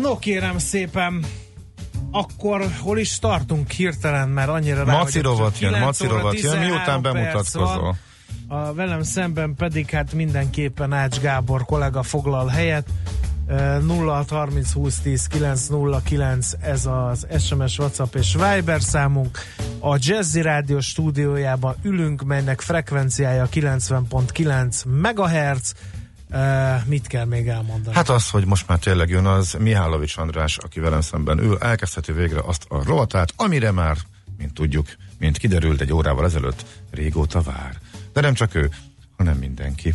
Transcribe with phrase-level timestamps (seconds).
[0.00, 1.24] No kérem szépen,
[2.10, 6.52] akkor hol is tartunk hirtelen, mert annyira rá Maci rovat jön, 9 Maci rovat jön,
[6.52, 7.96] 13 miután bemutatkozol.
[8.48, 12.86] A velem szemben pedig hát mindenképpen Ács Gábor kollega foglal helyet.
[13.48, 19.38] Ö, 0 30 20 10 909 ez az SMS, WhatsApp és Viber számunk.
[19.78, 25.74] A Jazzy Rádió stúdiójában ülünk, melynek frekvenciája 90.9 MHz.
[26.84, 27.96] Mit kell még elmondani?
[27.96, 32.12] Hát az, hogy most már tényleg jön az Mihálovics András, aki velem szemben ül, elkezdheti
[32.12, 33.96] végre azt a rovatát, amire már,
[34.38, 34.86] mint tudjuk,
[35.18, 37.78] mint kiderült egy órával ezelőtt, régóta vár.
[38.12, 38.70] De nem csak ő,
[39.16, 39.94] hanem mindenki.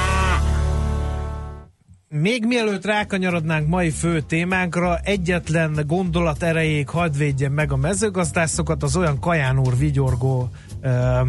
[2.13, 8.95] Még mielőtt rákanyarodnánk mai fő témánkra, egyetlen gondolat erejéig hadd védjen meg a mezőgazdászokat, az
[8.95, 10.49] olyan Kaján úr vigyorgó
[10.81, 11.21] ö,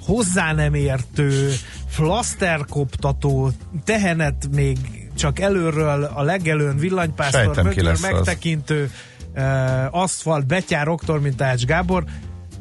[0.00, 1.52] hozzá nem értő,
[1.86, 3.50] flaszterkoptató,
[3.84, 4.78] tehenet még
[5.16, 8.90] csak előről a legelőn villanypásztor mögül megtekintő
[9.34, 9.42] ö,
[9.90, 12.04] aszfalt betyár oktor, mint Ács Gábor,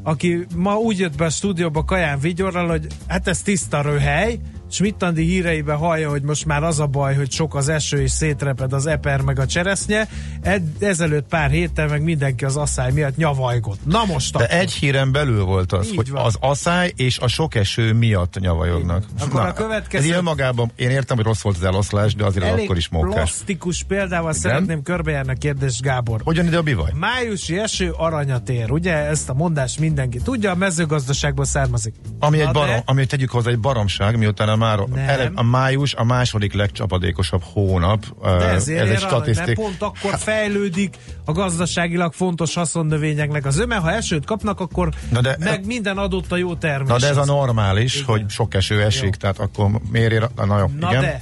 [0.03, 4.39] aki ma úgy jött be a stúdióba Kaján Vigyorral, hogy hát ez tiszta röhely,
[4.69, 8.73] Schmidt-Andi híreibe hallja, hogy most már az a baj, hogy sok az eső és szétreped
[8.73, 10.07] az eper meg a cseresznye.
[10.41, 13.79] Ed, ezelőtt pár héttel meg mindenki az asszály miatt nyavajgott.
[13.85, 14.57] Na most De akkor.
[14.57, 16.25] egy híren belül volt az, Így hogy van.
[16.25, 19.03] az asszály és a sok eső miatt nyavajognak.
[19.19, 22.63] Akkor a következő- Ez önmagában, én értem, hogy rossz volt az eloszlás, de azért Elég
[22.63, 23.13] akkor is mókás.
[23.13, 24.41] plastikus példával Igen?
[24.41, 26.21] szeretném körbejárni a kérdést, Gábor.
[26.23, 26.91] Hogyan ide a bivaj?
[26.95, 28.93] Májusi eső aranyat ér, ugye?
[28.93, 31.93] Ezt a mondást mindenki tudja, a mezőgazdaságból származik.
[32.19, 35.09] Ami, egy Na barom, de- ami tegyük hozzá egy baromság, miután a, már, Nem.
[35.09, 38.05] ele, a május a második legcsapadékosabb hónap.
[38.21, 39.55] De ezért ez egy arany, mert statisztik.
[39.55, 43.75] pont akkor fejlődik a gazdaságilag fontos haszonnövényeknek az öme.
[43.75, 46.89] Ha esőt kapnak, akkor Na de- meg minden adott a jó termés.
[46.89, 48.05] Na de ez a normális, Igen.
[48.05, 49.09] hogy sok eső esik, Jó.
[49.09, 51.01] tehát akkor miért ér, na, jó, Na igen.
[51.01, 51.21] de,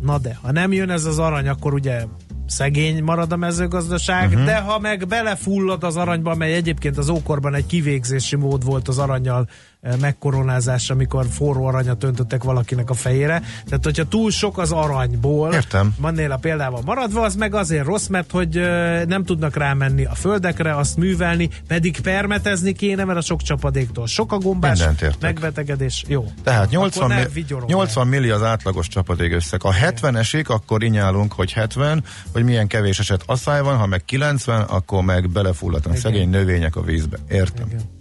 [0.00, 2.04] na de, ha nem jön ez az arany, akkor ugye
[2.46, 4.44] szegény marad a mezőgazdaság, uh-huh.
[4.44, 8.98] de ha meg belefullad az aranyba, mely egyébként az ókorban egy kivégzési mód volt az
[8.98, 9.48] aranyjal
[9.80, 13.42] eh, megkoronázás, amikor forró aranyat öntöttek valakinek a fejére.
[13.64, 15.94] Tehát, hogyha túl sok az aranyból, Értem.
[15.98, 20.14] Mannél a példával maradva, az meg azért rossz, mert hogy eh, nem tudnak rámenni a
[20.14, 24.82] földekre, azt művelni, pedig permetezni kéne, mert a sok csapadéktól sok a gombás
[25.20, 26.04] megbetegedés.
[26.08, 26.32] Jó.
[26.42, 29.62] Tehát 80, Akkor ne mi, vigyorogj 80 milli az átlagos csapadék összeg.
[29.62, 34.04] Ha 70 esik, akkor inyálunk, hogy 70, hogy milyen kevés eset asszály van, ha meg
[34.04, 37.16] 90, akkor meg belefulladnak szegény növények a vízbe.
[37.28, 37.66] Értem.
[37.66, 37.95] Igen.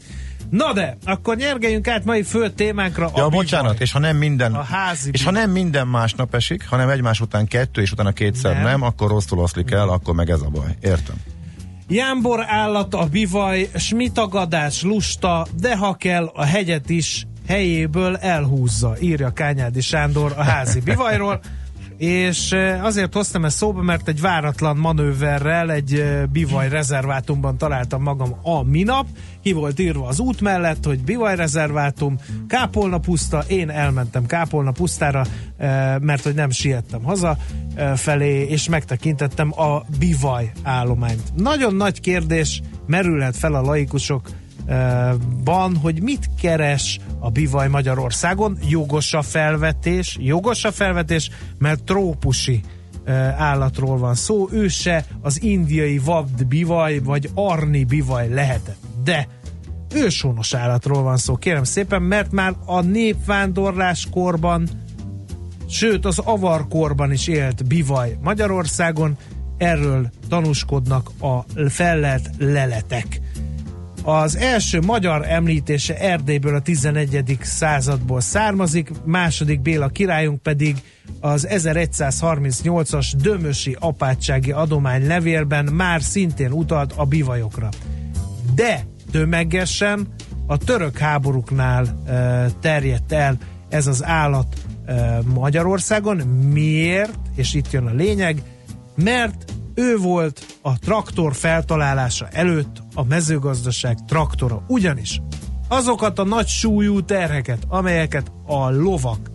[0.49, 3.11] Na de, akkor nyergeljünk át mai fő témánkra.
[3.15, 3.81] Ja, a bocsánat, bivaj.
[3.81, 7.47] és ha nem minden A házi és ha nem minden másnap esik, hanem egymás után
[7.47, 8.61] kettő, és utána kétszer Nem.
[8.61, 10.75] nem, nem akkor rosszul oszlik el, akkor meg ez a baj.
[10.81, 11.15] Értem.
[11.87, 19.33] Jámbor állat a bivaj, smitagadás lusta, de ha kell, a hegyet is helyéből elhúzza, írja
[19.33, 21.39] Kányádi Sándor a házi bivajról.
[21.97, 28.63] És azért hoztam ezt szóba, mert egy váratlan manőverrel egy bivaj rezervátumban találtam magam a
[28.63, 29.07] minap.
[29.41, 35.25] Ki volt írva az út mellett, hogy bivaj rezervátum, kápolna puszta, én elmentem kápolna pusztára,
[35.99, 37.37] mert hogy nem siettem haza
[37.95, 41.35] felé, és megtekintettem a bivaj állományt.
[41.35, 44.29] Nagyon nagy kérdés merülhet fel a laikusok
[45.43, 48.57] ban, hogy mit keres a bivaj Magyarországon.
[48.69, 52.61] Jogos a felvetés, jogos a felvetés, mert trópusi
[53.37, 54.47] állatról van szó.
[54.51, 58.79] Ő se az indiai vad bivaj, vagy arni bivaj lehetett.
[59.03, 59.27] De
[59.93, 64.69] őshonos állatról van szó, kérem szépen, mert már a népvándorlás korban
[65.69, 69.17] sőt az avarkorban is élt bivaj Magyarországon,
[69.57, 73.21] erről tanúskodnak a fellelt leletek.
[74.07, 77.37] Az első magyar említése Erdélyből a 11.
[77.41, 80.75] századból származik, második Béla királyunk pedig
[81.19, 87.69] az 1138-as Dömösi apátsági adomány levélben már szintén utalt a bivajokra.
[88.55, 90.07] De tömegesen
[90.47, 93.37] a török háborúknál e, terjedt el
[93.69, 94.55] ez az állat
[95.33, 96.17] Magyarországon.
[96.51, 97.19] Miért?
[97.35, 98.41] És itt jön a lényeg,
[98.95, 104.63] mert ő volt a traktor feltalálása előtt a mezőgazdaság traktora.
[104.67, 105.21] Ugyanis
[105.67, 109.31] azokat a nagy súlyú terheket, amelyeket a lovak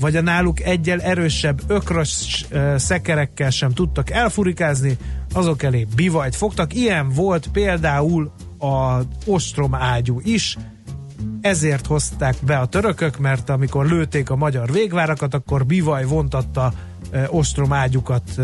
[0.00, 4.96] vagy a náluk egyel erősebb ökrös szekerekkel sem tudtak elfurikázni,
[5.32, 6.74] azok elé bivajt fogtak.
[6.74, 10.56] Ilyen volt például a ostrom ágyú is,
[11.40, 16.72] ezért hozták be a törökök, mert amikor lőtték a magyar végvárakat, akkor bivaj vontatta
[17.26, 18.38] ostrom ágyukat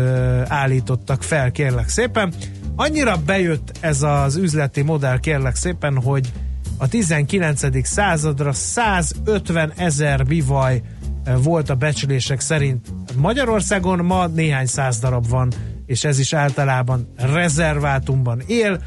[0.47, 2.33] állítottak fel, kérlek szépen.
[2.75, 6.31] Annyira bejött ez az üzleti modell, kérlek szépen, hogy
[6.77, 7.87] a 19.
[7.87, 10.81] századra 150 ezer bivaj
[11.37, 15.51] volt a becslések szerint Magyarországon, ma néhány száz darab van,
[15.85, 18.81] és ez is általában rezervátumban él.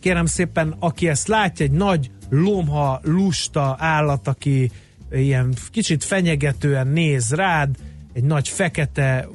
[0.00, 4.70] Kérem szépen, aki ezt látja, egy nagy lomha, lusta állat, aki
[5.12, 7.76] ilyen kicsit fenyegetően néz rád,
[8.12, 9.28] egy nagy fekete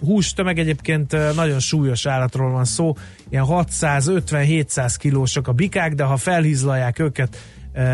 [0.00, 2.96] hústömeg egyébként nagyon súlyos állatról van szó,
[3.28, 7.36] ilyen 650-700 kilósok a bikák, de ha felhízlalják őket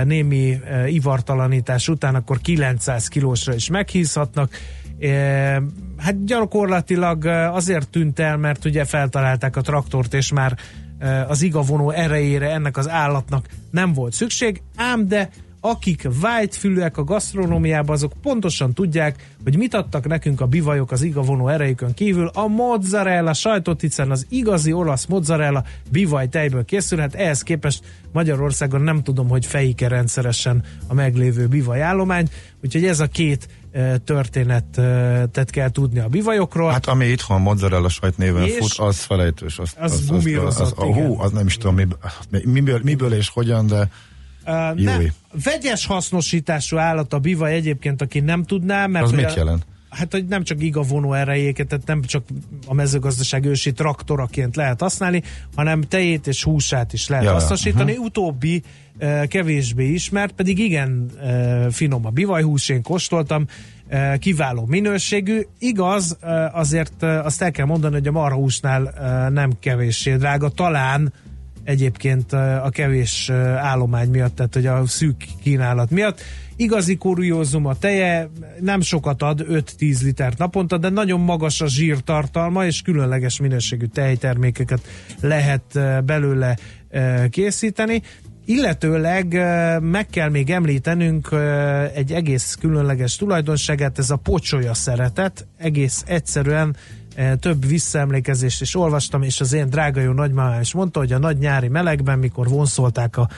[0.05, 4.51] némi ivartalanítás után, akkor 900 kilósra is meghízhatnak.
[5.97, 10.57] Hát gyakorlatilag azért tűnt el, mert ugye feltalálták a traktort, és már
[11.27, 17.95] az igavonó erejére ennek az állatnak nem volt szükség, ám de akik vágyfülűek a gasztronómiában,
[17.95, 22.27] azok pontosan tudják, hogy mit adtak nekünk a bivajok az igavonó erejükön kívül.
[22.27, 29.03] A mozzarella sajtot, hiszen az igazi olasz mozzarella bivaj tejből készülhet, ehhez képest Magyarországon nem
[29.03, 32.29] tudom, hogy fejike rendszeresen a meglévő bivaj állomány,
[32.65, 36.71] úgyhogy ez a két e, történetet kell tudni a bivajokról.
[36.71, 39.59] Hát ami itthon mozzarella sajt néven és fut, az felejtős.
[39.59, 41.81] Az, az, az, az, az, az, az, hú, az nem is tudom
[42.45, 43.89] miből, miből és hogyan, de
[44.49, 45.07] Uh, nem,
[45.45, 49.05] vegyes hasznosítású állat a biva egyébként, aki nem tudná, mert...
[49.05, 49.67] Az mit jelent?
[49.91, 52.25] Hát, hogy nem csak igavonó erejéket, tehát nem csak
[52.67, 55.23] a mezőgazdaság ősi traktoraként lehet használni,
[55.57, 57.91] hanem tejét és húsát is lehet ja, hasznosítani.
[57.91, 58.07] Uh-huh.
[58.07, 58.63] Utóbbi
[59.29, 61.11] kevésbé ismert, pedig igen
[61.71, 63.47] finom a bivajhús, én kóstoltam,
[64.19, 65.41] kiváló minőségű.
[65.59, 66.19] Igaz,
[66.53, 68.93] azért azt el kell mondani, hogy a marhúsnál
[69.33, 71.13] nem kevéssé drága, talán
[71.69, 76.21] egyébként a kevés állomány miatt, tehát hogy a szűk kínálat miatt.
[76.57, 78.31] Igazi kuriózum a teje,
[78.61, 84.81] nem sokat ad, 5-10 liter naponta, de nagyon magas a zsírtartalma, és különleges minőségű tejtermékeket
[85.21, 86.57] lehet belőle
[87.31, 88.03] készíteni.
[88.45, 89.33] Illetőleg
[89.81, 91.29] meg kell még említenünk
[91.95, 96.77] egy egész különleges tulajdonságát, ez a pocsolya szeretet, egész egyszerűen
[97.41, 101.39] több visszaemlékezést is olvastam, és az én drága jó nagymamám is mondta, hogy a nagy
[101.39, 103.29] nyári melegben, mikor vonszolták a,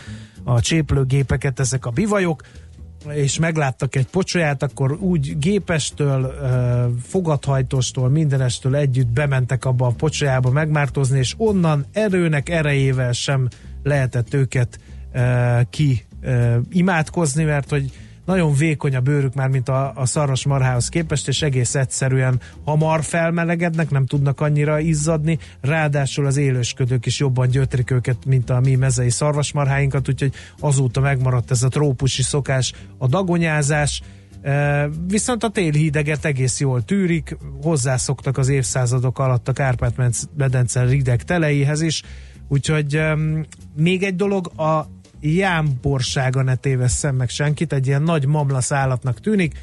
[0.45, 2.43] a cséplőgépeket ezek a bivajok,
[3.09, 10.51] és megláttak egy pocsolyát, akkor úgy gépestől, e, fogadhajtóstól, mindenestől együtt bementek abba a pocsolyába
[10.51, 13.49] megmártozni, és onnan erőnek erejével sem
[13.83, 14.79] lehetett őket
[15.13, 16.05] e, ki
[16.71, 17.91] imádkozni, mert hogy
[18.25, 23.03] nagyon vékony a bőrük már, mint a, a szarvas marhához képest, és egész egyszerűen hamar
[23.03, 28.75] felmelegednek, nem tudnak annyira izzadni, ráadásul az élősködők is jobban gyötrik őket, mint a mi
[28.75, 34.03] mezei szarvasmarháinkat, úgyhogy azóta megmaradt ez a trópusi szokás, a dagonyázás,
[34.43, 41.23] E, viszont a téli hideget egész jól tűrik, hozzászoktak az évszázadok alatt a Kárpát-medence rideg
[41.23, 42.03] teleihez is,
[42.49, 43.17] úgyhogy e,
[43.77, 44.87] még egy dolog, a
[45.21, 49.55] jámborsága ne tévesszem meg senkit, egy ilyen nagy mamlasz állatnak tűnik,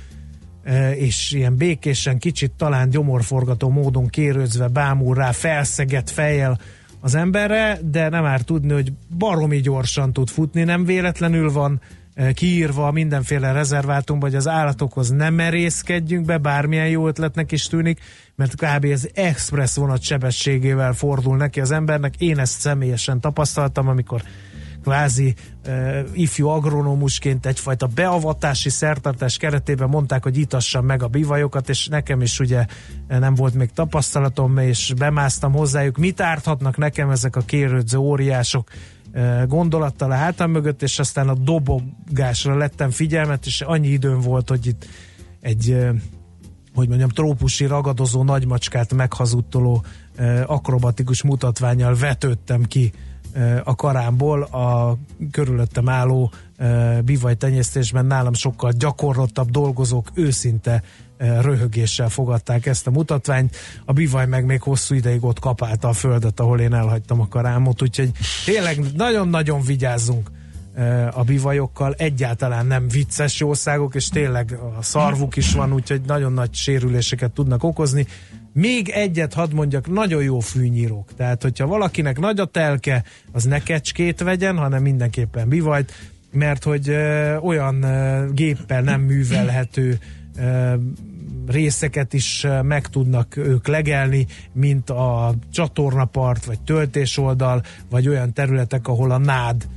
[0.63, 6.59] e, és ilyen békésen, kicsit talán gyomorforgató módon kérőzve bámul rá, felszegett fejjel
[6.99, 11.81] az emberre, de nem már tudni, hogy baromi gyorsan tud futni, nem véletlenül van
[12.13, 17.99] e, kiírva mindenféle rezervátum, vagy az állatokhoz nem merészkedjünk be, bármilyen jó ötletnek is tűnik,
[18.35, 18.85] mert kb.
[18.85, 22.13] ez express vonat sebességével fordul neki az embernek.
[22.17, 24.21] Én ezt személyesen tapasztaltam, amikor
[24.87, 25.35] kvázi
[25.67, 32.21] uh, ifjú agronómusként egyfajta beavatási szertartás keretében mondták, hogy itassam meg a bivajokat, és nekem
[32.21, 32.65] is ugye
[33.07, 35.97] nem volt még tapasztalatom, és bemásztam hozzájuk.
[35.97, 38.69] Mit árthatnak nekem ezek a kérődző óriások?
[39.47, 44.65] gondolattal a hátam mögött, és aztán a dobogásra lettem figyelmet, és annyi időm volt, hogy
[44.65, 44.85] itt
[45.41, 45.77] egy
[46.73, 49.85] hogy mondjam, trópusi ragadozó nagymacskát meghazudtoló
[50.45, 52.91] akrobatikus mutatványjal vetődtem ki
[53.63, 54.97] a karámból a
[55.31, 56.31] körülöttem álló
[57.05, 60.83] bivaj tenyésztésben nálam sokkal gyakorlottabb dolgozók őszinte
[61.17, 63.55] röhögéssel fogadták ezt a mutatványt.
[63.85, 67.81] A bivaj meg még hosszú ideig ott kapálta a földet, ahol én elhagytam a karámot,
[67.81, 68.11] úgyhogy
[68.45, 70.31] tényleg nagyon-nagyon vigyázzunk
[71.11, 76.53] a bivajokkal, egyáltalán nem vicces jószágok, és tényleg a szarvuk is van, úgyhogy nagyon nagy
[76.53, 78.07] sérüléseket tudnak okozni.
[78.57, 81.13] Még egyet hadd mondjak, nagyon jó fűnyírók.
[81.15, 85.91] Tehát, hogyha valakinek nagy a telke, az ne kecskét vegyen, hanem mindenképpen bivajt,
[86.31, 89.99] mert hogy ö, olyan ö, géppel nem művelhető
[90.37, 90.73] ö,
[91.47, 99.11] részeket is meg tudnak ők legelni, mint a csatornapart, vagy töltésoldal, vagy olyan területek, ahol
[99.11, 99.67] a nád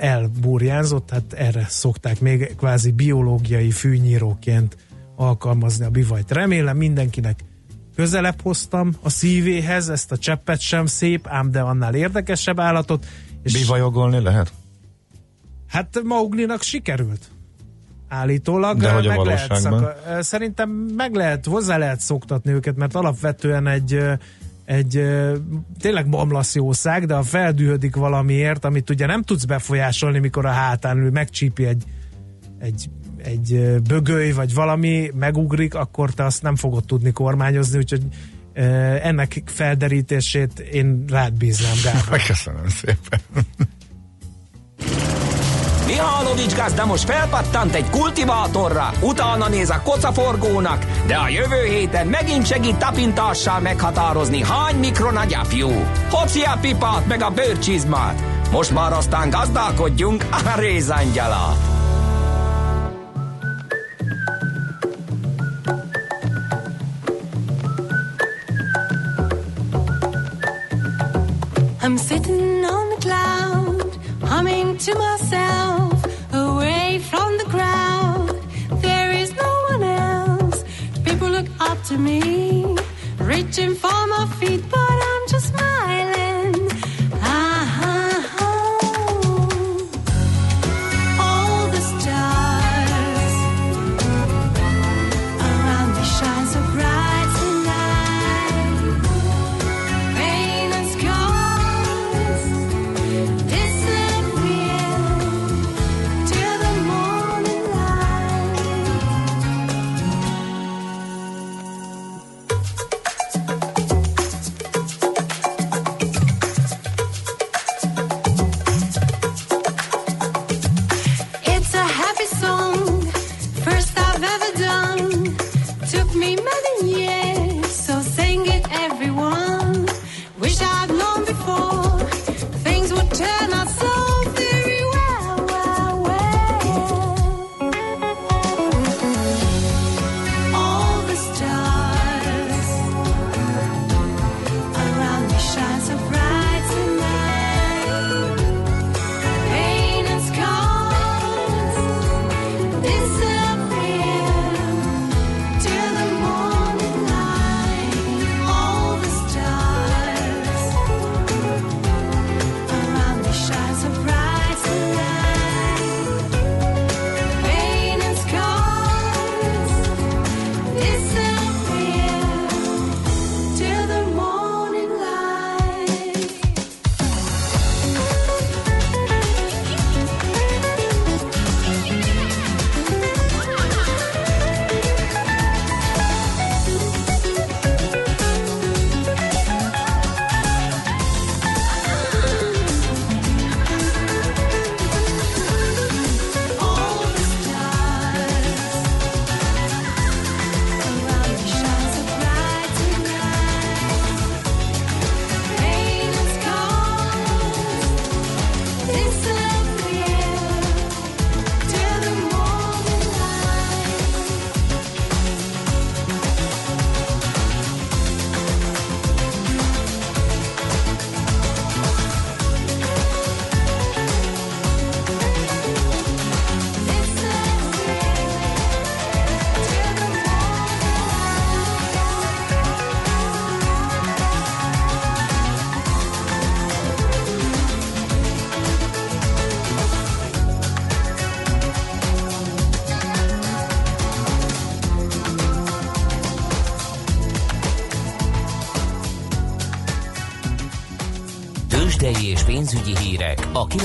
[0.00, 4.76] elburjánzott, hát erre szokták még kvázi biológiai fűnyíróként
[5.16, 6.30] alkalmazni a bivajt.
[6.30, 7.44] Remélem mindenkinek
[7.94, 13.06] közelebb hoztam a szívéhez, ezt a cseppet sem szép, ám de annál érdekesebb állatot.
[13.42, 14.52] És Bivajogolni lehet?
[15.68, 17.28] Hát Mauglinak sikerült.
[18.08, 18.78] Állítólag.
[18.78, 23.98] De hogy meg lehet szaka, Szerintem meg lehet, hozzá lehet szoktatni őket, mert alapvetően egy
[24.64, 25.04] egy
[25.80, 30.98] tényleg bomlasz jószág, de ha feldühödik valamiért, amit ugye nem tudsz befolyásolni, mikor a hátán
[30.98, 31.84] ül, megcsípi egy,
[32.58, 32.90] egy,
[33.24, 38.02] egy bögöly, vagy valami megugrik, akkor te azt nem fogod tudni kormányozni, úgyhogy
[39.02, 42.22] ennek felderítését én rád bíznám, Gábor.
[42.26, 43.20] Köszönöm szépen.
[45.86, 52.46] Mihálovics gazda most felpattant egy kultivátorra, utána néz a kocaforgónak, de a jövő héten megint
[52.46, 55.68] segít tapintással meghatározni, hány mikron a gyapjú.
[56.10, 58.22] Hoci a pipát meg a bőrcsizmát.
[58.50, 61.56] Most már aztán gazdálkodjunk a rézangyala.
[71.84, 78.40] I'm sitting on the cloud, humming to myself, away from the crowd.
[78.80, 80.64] There is no one else.
[81.04, 82.74] People look up to me,
[83.18, 85.03] reaching for my feet, but I.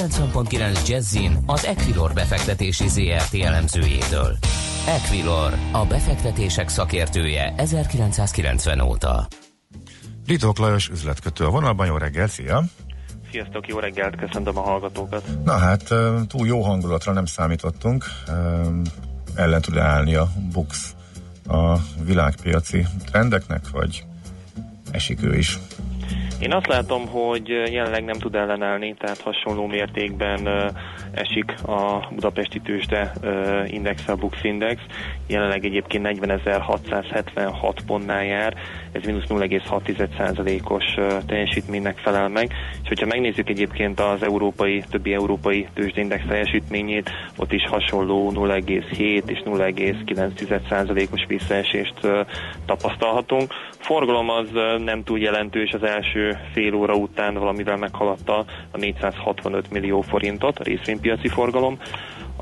[0.09, 4.37] 90.9 Jazzin az Equilor befektetési ZRT elemzőjétől.
[4.87, 9.27] Equilor, a befektetések szakértője 1990 óta.
[10.25, 12.63] Ritók Lajos üzletkötő a vonalban, jó reggel, szia!
[13.31, 15.23] Sziasztok, jó reggelt, köszöntöm a hallgatókat.
[15.43, 15.83] Na hát,
[16.27, 18.05] túl jó hangulatra nem számítottunk.
[19.35, 20.95] Ellen tud állni a BUX
[21.47, 24.03] a világpiaci trendeknek, vagy
[24.91, 25.59] esik ő is?
[26.39, 30.71] Én azt látom, hogy jelenleg nem tud ellenállni, tehát hasonló mértékben
[31.13, 33.11] esik a budapesti tőzsde
[33.65, 34.81] index, a Bux Index.
[35.27, 38.53] Jelenleg egyébként 40.676 pontnál jár,
[38.91, 40.83] ez mínusz 0,6%-os
[41.25, 42.53] teljesítménynek felel meg.
[42.81, 49.41] És hogyha megnézzük egyébként az európai, többi európai tőzsdeindex teljesítményét, ott is hasonló 0,7 és
[49.45, 51.99] 0,9%-os visszaesést
[52.65, 53.53] tapasztalhatunk.
[53.79, 60.01] Forgalom az nem túl jelentős az első fél óra után valamivel meghaladta a 465 millió
[60.01, 61.79] forintot a részvénypiaci forgalom.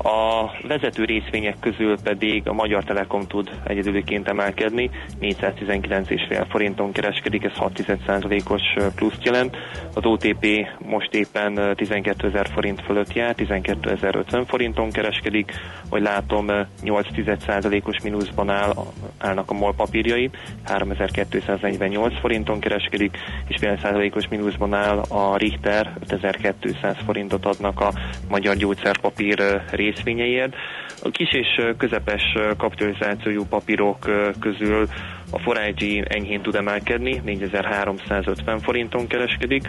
[0.02, 4.90] A vezető részvények közül pedig a Magyar Telekom tud egyedüliként emelkedni,
[5.20, 8.62] 419,5 forinton kereskedik, ez 6%-os
[8.94, 9.56] pluszt jelent.
[9.94, 10.46] Az OTP
[10.78, 15.52] most éppen 12 ezer forint fölött jár, 12.050 forinton kereskedik,
[15.90, 16.46] hogy látom
[16.84, 18.74] 8%-os mínuszban áll,
[19.18, 20.30] állnak a MOL papírjai,
[20.64, 23.16] 3248 forinton kereskedik,
[23.48, 27.92] és fél százalékos mínuszban áll a Richter, 5200 forintot adnak a
[28.28, 29.36] magyar gyógyszerpapír
[29.70, 30.54] részvények részvényeiért.
[31.02, 32.22] A kis és közepes
[32.56, 33.98] kapitalizációjú papírok
[34.40, 34.88] közül
[35.30, 39.62] a Forágyi enyhén tud emelkedni, 4350 forinton kereskedik,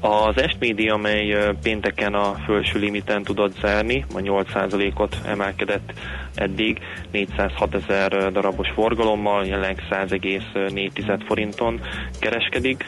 [0.00, 5.92] az Est amely pénteken a felső limiten tudott zárni, ma 8%-ot emelkedett
[6.34, 6.78] eddig,
[7.10, 11.80] 406 ezer darabos forgalommal, jelenleg 100,4 forinton
[12.20, 12.84] kereskedik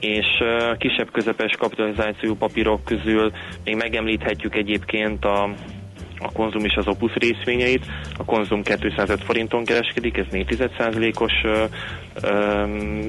[0.00, 0.26] és
[0.78, 3.32] kisebb közepes kapitalizáció papírok közül
[3.64, 5.50] még megemlíthetjük egyébként a
[6.18, 7.86] a konzum és az Opus részvényeit.
[8.16, 11.32] A konzum 205 forinton kereskedik, ez 4,1%-os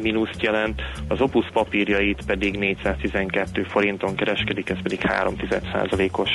[0.02, 6.30] mínuszt jelent, az Opus papírjait pedig 412 forinton kereskedik, ez pedig 3,1%-os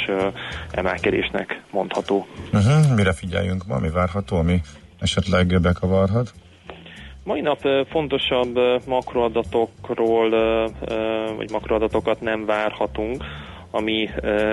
[0.70, 2.26] emelkedésnek mondható.
[2.52, 4.60] Uh-huh, mire figyeljünk ma, mi várható, ami
[5.00, 6.32] esetleg bekavarhat?
[7.24, 7.60] Mai nap
[7.90, 10.30] fontosabb makroadatokról,
[11.36, 13.24] vagy makroadatokat nem várhatunk.
[13.74, 14.08] Ami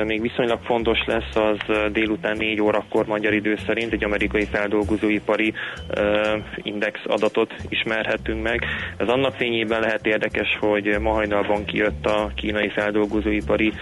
[0.05, 1.57] még viszonylag fontos lesz, az
[1.91, 5.53] délután 4 órakor magyar idő szerint egy amerikai feldolgozóipari
[6.55, 8.65] index adatot ismerhetünk meg.
[8.97, 13.73] Ez annak fényében lehet érdekes, hogy ma hajnalban kijött a kínai feldolgozóipari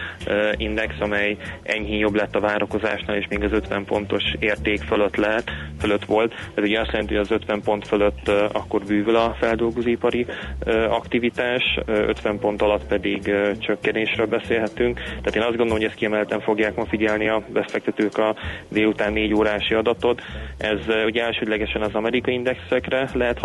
[0.56, 5.52] index, amely enyhén jobb lett a várakozásnál, és még az 50 pontos érték fölött lehet,
[5.80, 6.34] fölött volt.
[6.54, 10.26] Ez ugye azt jelenti, hogy az 50 pont fölött akkor bűvül a feldolgozóipari
[10.90, 16.42] aktivitás, uh, 50 pont alatt pedig csökkenésről beszélhetünk tehát én azt gondolom, hogy ezt kiemelten
[16.42, 18.36] fogják ma figyelni a befektetők a
[18.70, 20.22] délután négy órási adatot.
[20.58, 23.40] Ez ugye elsődlegesen az amerikai indexekre lehet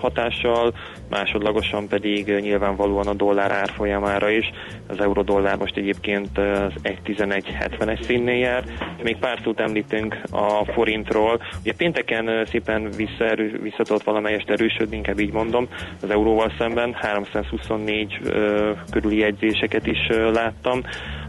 [0.00, 0.74] hatással,
[1.10, 4.50] másodlagosan pedig nyilvánvalóan a dollár árfolyamára is.
[4.86, 8.64] Az euró-dollár most egyébként az 1.11.70-es színnél jár.
[9.02, 11.42] Még pár szót említünk a forintról.
[11.60, 15.68] Ugye pénteken szépen visszaerő, visszatott valamelyest erősödni, inkább így mondom,
[16.02, 18.20] az euróval szemben 324
[18.90, 20.82] körüli jegyzéseket is láttam.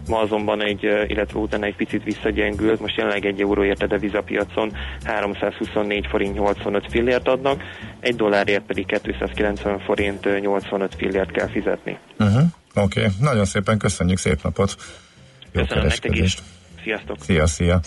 [0.07, 4.71] Ma azonban egy, illetve utána egy picit visszagyengült, most jelenleg egy euró érte devizapiacon
[5.03, 7.61] 324 forint 85 fillért adnak,
[7.99, 11.97] egy dollárért pedig 290 forint 85 fillért kell fizetni.
[12.19, 12.41] Uh-huh.
[12.75, 13.11] Oké, okay.
[13.19, 14.75] nagyon szépen köszönjük, szép napot!
[15.51, 16.37] Jó Köszönöm nektek is!
[16.83, 17.17] Sziasztok!
[17.19, 17.79] Szia, szia!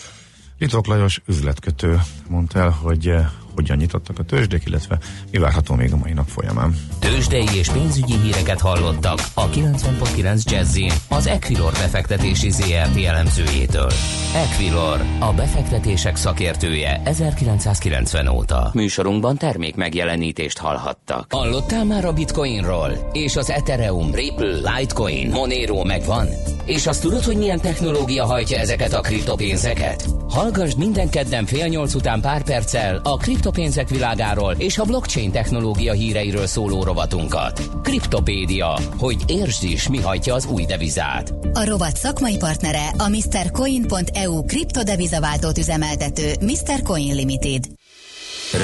[0.59, 1.99] Litok Lajos üzletkötő
[2.29, 3.13] mondta el, hogy
[3.55, 4.97] hogyan nyitottak a tőzsdék, illetve
[5.31, 6.75] mi várható még a mai nap folyamán.
[6.99, 10.77] Tőzsdei és pénzügyi híreket hallottak a 90.9 jazz
[11.09, 13.91] az Equilor befektetési ZRT elemzőjétől.
[14.35, 18.69] Equilor, a befektetések szakértője 1990 óta.
[18.73, 21.25] Műsorunkban termék megjelenítést hallhattak.
[21.29, 23.09] Hallottál már a Bitcoinról?
[23.11, 26.27] És az Ethereum, Ripple, Litecoin, Monero megvan?
[26.65, 30.05] És azt tudod, hogy milyen technológia hajtja ezeket a kriptopénzeket?
[30.29, 35.93] Hallgassd minden kedden fél nyolc után pár perccel a kriptopénzek világáról és a blockchain technológia
[35.93, 37.61] híreiről szóló rovatunkat.
[37.81, 41.33] Kriptopédia, hogy értsd is, mi hajtja az új devizát.
[41.53, 46.81] A rovat szakmai partnere a MrCoin.eu kriptodevizaváltót üzemeltető Mr.
[46.83, 47.65] Coin Limited.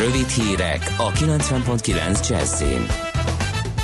[0.04, 3.11] Rövid hírek a 90.9 Jazzin.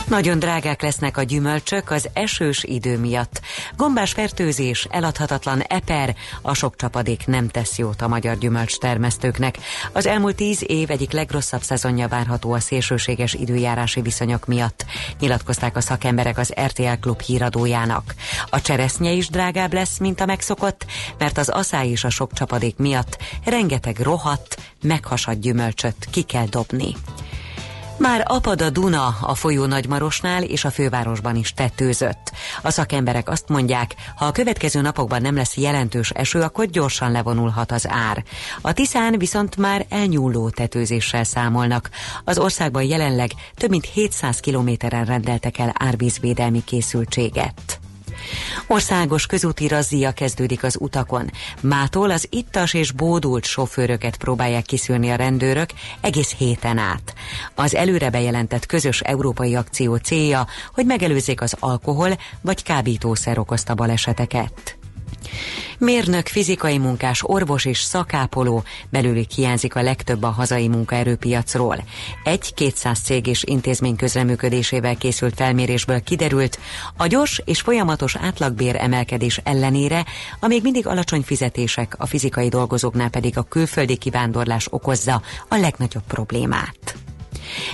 [0.08, 3.42] Nagyon drágák lesznek a gyümölcsök az esős idő miatt.
[3.78, 9.58] Gombás fertőzés, eladhatatlan eper, a sok csapadék nem tesz jót a magyar gyümölcs termesztőknek.
[9.92, 14.86] Az elmúlt tíz év egyik legrosszabb szezonja várható a szélsőséges időjárási viszonyok miatt,
[15.20, 18.16] nyilatkozták a szakemberek az RTL Klub híradójának.
[18.50, 20.86] A cseresznye is drágább lesz, mint a megszokott,
[21.18, 26.96] mert az aszály és a sok csapadék miatt rengeteg rohadt, meghasadt gyümölcsöt ki kell dobni.
[27.98, 32.32] Már apad a Duna a folyó Nagymarosnál és a fővárosban is tetőzött.
[32.62, 37.72] A szakemberek azt mondják, ha a következő napokban nem lesz jelentős eső, akkor gyorsan levonulhat
[37.72, 38.24] az ár.
[38.62, 41.90] A Tiszán viszont már elnyúló tetőzéssel számolnak.
[42.24, 47.80] Az országban jelenleg több mint 700 kilométeren rendeltek el árvízvédelmi készültséget.
[48.68, 51.32] Országos közúti razzia kezdődik az utakon.
[51.62, 55.70] Mától az ittas és bódult sofőröket próbálják kiszűrni a rendőrök
[56.02, 57.14] egész héten át.
[57.56, 64.77] Az előre bejelentett közös európai akció célja, hogy megelőzzék az alkohol vagy kábítószer okozta baleseteket.
[65.78, 71.84] Mérnök, fizikai munkás, orvos és szakápoló belőlük hiányzik a legtöbb a hazai munkaerőpiacról.
[72.24, 76.60] Egy 200 cég és intézmény közreműködésével készült felmérésből kiderült,
[76.98, 80.06] a gyors és folyamatos átlagbér emelkedés ellenére
[80.40, 86.04] a még mindig alacsony fizetések, a fizikai dolgozóknál pedig a külföldi kivándorlás okozza a legnagyobb
[86.08, 87.07] problémát.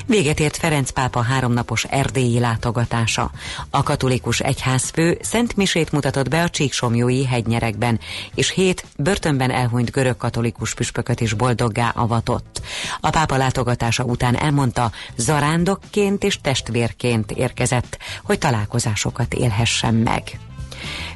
[0.05, 3.31] Véget ért Ferenc pápa háromnapos erdélyi látogatása.
[3.69, 7.99] A katolikus egyházfő Szent Misét mutatott be a Csíksomjói hegynyerekben,
[8.35, 12.61] és hét börtönben elhunyt görög katolikus püspököt is boldoggá avatott.
[12.99, 20.39] A pápa látogatása után elmondta, zarándokként és testvérként érkezett, hogy találkozásokat élhessen meg.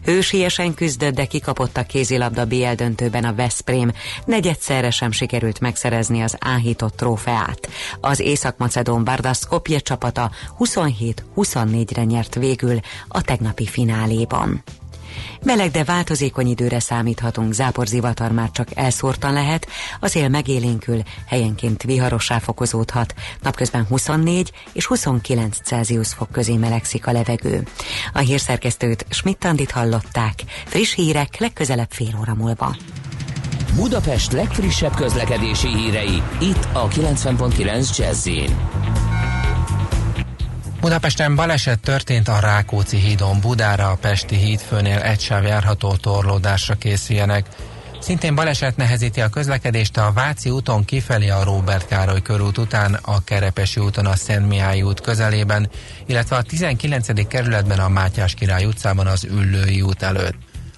[0.03, 3.91] Hősiesen küzdött, de kikapott a kézilabda BL döntőben a Veszprém.
[4.25, 7.69] Negyedszerre sem sikerült megszerezni az áhított trófeát.
[8.01, 14.63] Az Észak-Macedón Barda Skopje csapata 27-24-re nyert végül a tegnapi fináléban.
[15.43, 19.67] Meleg, de változékony időre számíthatunk, záporzivatar már csak elszórtan lehet,
[19.99, 27.11] az él megélénkül, helyenként viharossá fokozódhat, napközben 24 és 29 Celsius fok közé melegszik a
[27.11, 27.67] levegő.
[28.13, 32.75] A hírszerkesztőt Schmidt-Tandit hallották, friss hírek legközelebb fél óra múlva.
[33.75, 38.27] Budapest legfrissebb közlekedési hírei, itt a 90.9 jazz
[40.79, 47.45] Budapesten baleset történt a Rákóczi hídon Budára, a Pesti hídfőnél egy sáv járható torlódásra készüljenek.
[47.99, 53.23] Szintén baleset nehezíti a közlekedést a Váci úton kifelé a Róbert Károly körút után, a
[53.23, 55.69] Kerepesi úton a Szent Mihály út közelében,
[56.05, 57.27] illetve a 19.
[57.27, 60.35] kerületben a Mátyás Király utcában az Üllői út előtt.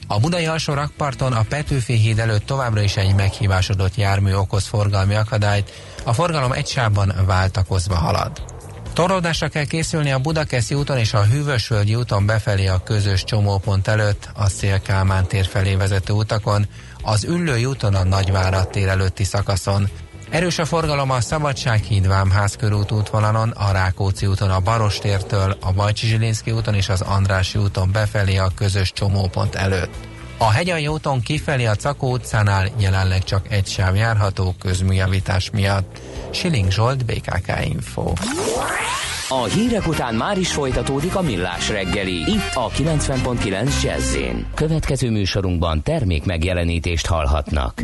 [0.08, 5.16] A budai alsó rakparton a Petőfi híd előtt továbbra is egy meghívásodott jármű okoz forgalmi
[5.16, 5.72] akadályt,
[6.04, 8.59] a forgalom egy sávban váltakozva halad.
[8.94, 14.30] Torlódásra kell készülni a Budakeszi úton és a Hűvösvölgyi úton befelé a közös csomópont előtt,
[14.36, 16.68] a Szél-Kálmán tér felé vezető utakon,
[17.04, 19.90] az Üllői úton a Nagyvárad tér előtti szakaszon.
[20.30, 26.08] Erős a forgalom a Szabadsághíd Vámház körút útvonalon, a Rákóczi úton a Barostértől, a Bajcsi
[26.08, 29.94] Zsilinszki úton és az Andrási úton befelé a közös csomópont előtt.
[30.42, 36.00] A Hegyalja úton kifelé a Cakó utcánál jelenleg csak egy sáv járható közműjavítás miatt.
[36.32, 38.14] Siling Zsolt, BKK Info.
[39.30, 42.16] A hírek után már is folytatódik a millás reggeli.
[42.16, 44.18] Itt a 90.9 jazz
[44.54, 47.84] Következő műsorunkban termék megjelenítést hallhatnak.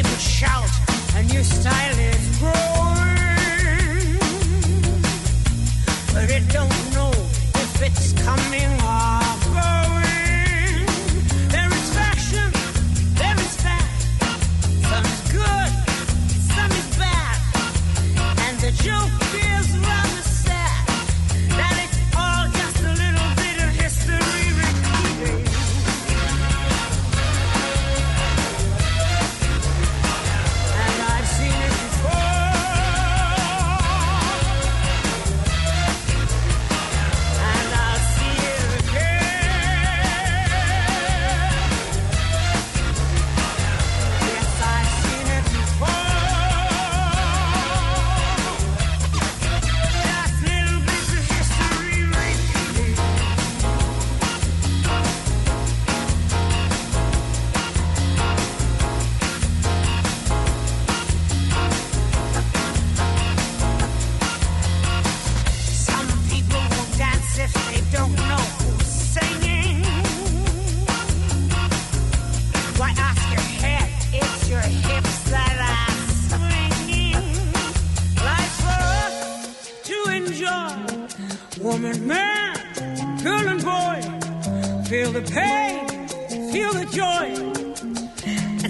[0.00, 0.70] People shout,
[1.14, 4.16] and your style is growing.
[6.14, 8.69] But it don't know if it's coming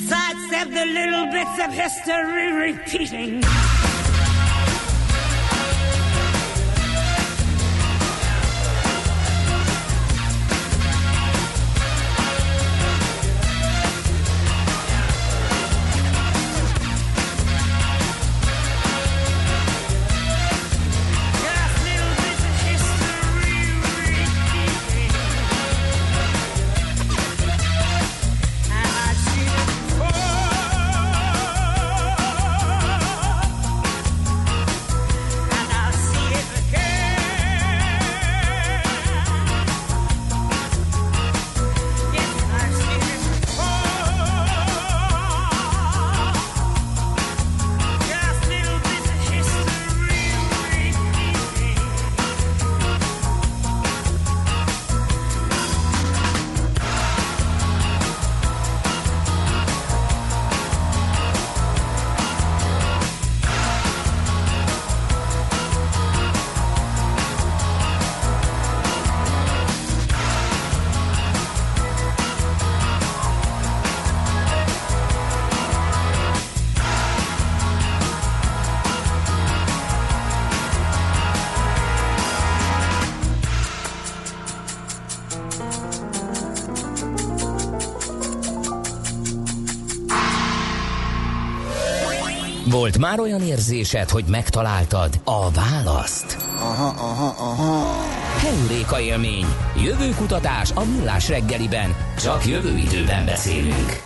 [0.08, 3.89] sidestep the little bits of history repeating.
[92.70, 96.36] Volt már olyan érzésed, hogy megtaláltad a választ?
[96.58, 98.02] Aha, aha, aha.
[98.38, 99.44] Heuréka élmény.
[99.84, 101.94] Jövőkutatás a millás reggeliben.
[102.18, 104.02] Csak jövő időben beszélünk.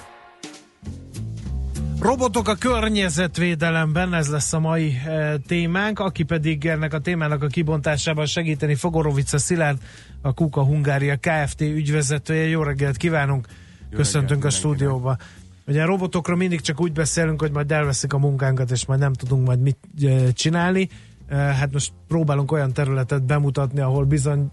[2.00, 7.46] Robotok a környezetvédelemben, ez lesz a mai e, témánk, aki pedig ennek a témának a
[7.46, 9.78] kibontásában segíteni Fogorovica Szilárd,
[10.22, 11.60] a Kuka Hungária Kft.
[11.60, 12.48] ügyvezetője.
[12.48, 13.46] Jó reggelt kívánunk,
[13.90, 15.16] Jó köszöntünk reggelt a stúdióba.
[15.66, 19.12] Ugye a robotokról mindig csak úgy beszélünk, hogy majd elveszik a munkánkat, és majd nem
[19.12, 19.78] tudunk majd mit
[20.32, 20.88] csinálni.
[21.28, 24.50] Hát most próbálunk olyan területet bemutatni, ahol bizony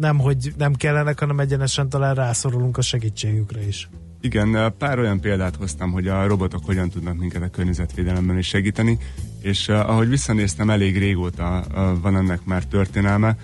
[0.00, 3.88] nem, hogy nem kellenek, hanem egyenesen talán rászorulunk a segítségükre is.
[4.20, 8.98] Igen, pár olyan példát hoztam, hogy a robotok hogyan tudnak minket a környezetvédelemben is segíteni,
[9.40, 11.64] és ahogy visszanéztem, elég régóta
[12.02, 13.36] van ennek már történelme.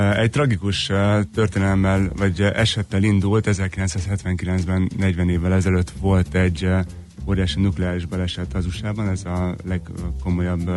[0.00, 6.80] Egy tragikus uh, történelmmel, vagy uh, esettel indult, 1979-ben, 40 évvel ezelőtt volt egy uh,
[7.28, 10.70] óriási nukleáris baleset az USA-ban, ez a legkomolyabb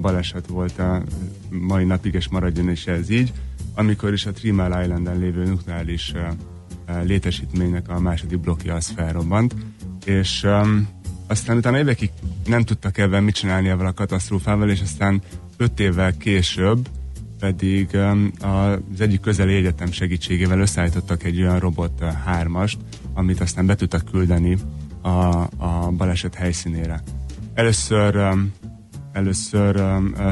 [0.00, 1.02] baleset volt a
[1.50, 3.32] mai napig, és maradjon is ez így,
[3.74, 6.12] amikor is a Three Mile Islanden lévő nukleáris
[7.02, 9.54] létesítménynek a második blokja az felrobbant,
[10.04, 10.88] és um,
[11.26, 12.10] aztán utána évekig
[12.46, 15.22] nem tudtak ebben mit csinálni ebben a katasztrófával, és aztán
[15.56, 16.88] öt évvel később
[17.46, 17.96] pedig
[18.40, 22.78] az egyik közeli egyetem segítségével összeállítottak egy olyan robot uh, hármast,
[23.14, 24.58] amit aztán be tudtak küldeni
[25.02, 25.08] a,
[25.56, 27.02] a baleset helyszínére.
[27.54, 28.18] Először,
[29.12, 29.82] először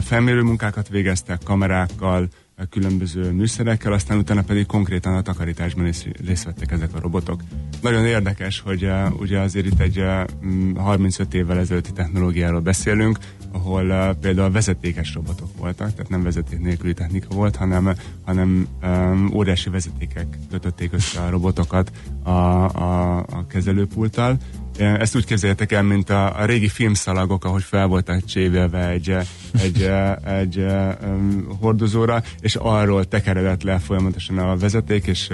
[0.02, 2.28] felmérő munkákat végeztek kamerákkal,
[2.70, 7.42] különböző műszerekkel, aztán utána pedig konkrétan a takarításban is részt vettek ezek a robotok.
[7.82, 13.18] Nagyon érdekes, hogy uh, ugye azért itt egy uh, 35 évvel ezelőtti technológiáról beszélünk,
[13.54, 19.30] ahol uh, például vezetékes robotok voltak, tehát nem vezeték nélküli technika volt, hanem, hanem um,
[19.34, 24.36] óriási vezetékek kötötték össze a robotokat a, a, a kezelőpulttal,
[24.78, 29.10] ezt úgy képzeljétek el, mint a, a régi filmszalagok, ahogy fel voltak csévélve egy,
[29.52, 29.90] egy, egy,
[30.24, 30.58] egy
[31.02, 35.30] um, hordozóra, és arról tekeredett le folyamatosan a vezeték, és,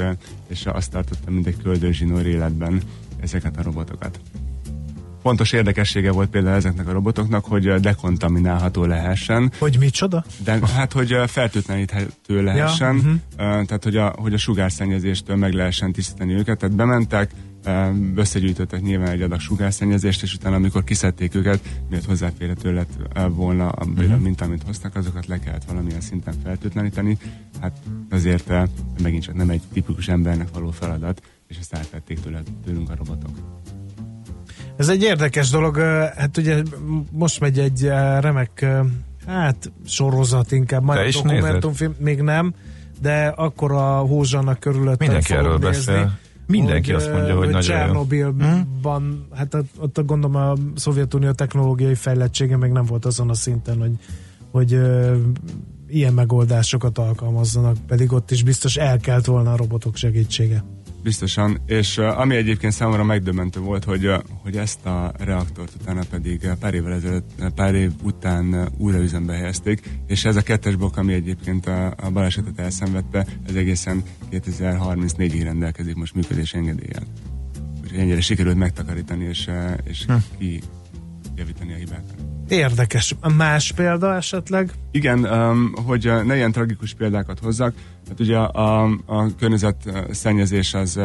[0.48, 2.82] és azt tartotta mindegy köldőzsinór életben
[3.20, 4.20] ezeket a robotokat.
[5.22, 9.52] Fontos érdekessége volt például ezeknek a robotoknak, hogy dekontaminálható lehessen.
[9.58, 10.24] Hogy micsoda?
[10.44, 13.64] De, hát, hogy fertőtleníthető lehessen, ja, uh-huh.
[13.66, 16.58] tehát, hogy a, hogy a sugárszennyezéstől meg lehessen tisztítani őket.
[16.58, 17.30] Tehát bementek,
[18.14, 22.90] összegyűjtöttek nyilván egy adag sugárszennyezést, és utána, amikor kiszedték őket, miért hozzáférhető lett
[23.28, 24.18] volna a uh-huh.
[24.18, 27.18] mint amit hoztak, azokat le kellett valamilyen szinten fertőtleníteni.
[27.60, 27.76] Hát
[28.10, 28.52] azért
[29.02, 33.30] megint csak nem egy tipikus embernek való feladat, és ezt átvették tőle, tőlünk a robotok.
[34.80, 35.78] Ez egy érdekes dolog,
[36.16, 36.62] hát ugye
[37.10, 37.82] most megy egy
[38.20, 38.66] remek,
[39.26, 42.54] hát sorozat inkább, majd dokumentumfilm, még nem,
[43.00, 45.66] de akkor a Hózsannak körülött Mindenki erről nézni.
[45.66, 46.18] beszél.
[46.46, 49.26] Mindenki hogy, azt mondja, hogy, hogy nagyon Csernobilban, hmm?
[49.34, 53.92] hát ott gondolom a Szovjetunió technológiai fejlettsége még nem volt azon a szinten, hogy,
[54.50, 54.80] hogy
[55.88, 60.64] ilyen megoldásokat alkalmazzanak, pedig ott is biztos elkelt volna a robotok segítsége.
[61.02, 64.10] Biztosan, és ami egyébként számomra megdöbbentő volt, hogy,
[64.42, 69.80] hogy ezt a reaktort utána pedig pár évvel ezelőtt, pár év után újra üzembe helyezték,
[70.06, 75.94] és ez a kettes blokk, ami egyébként a, a balesetet elszenvedte, ez egészen 2034-ig rendelkezik
[75.94, 77.02] most működés engedélyen.
[77.82, 79.50] Úgyhogy ennyire sikerült megtakarítani és,
[79.84, 80.14] és Hm.
[80.38, 82.14] kijavítani a hibát.
[82.48, 83.14] Érdekes.
[83.36, 84.72] Más példa esetleg?
[84.90, 87.74] Igen, um, hogy ne ilyen tragikus példákat hozzak,
[88.08, 91.00] hát ugye a, a környezet uh, szennyezés az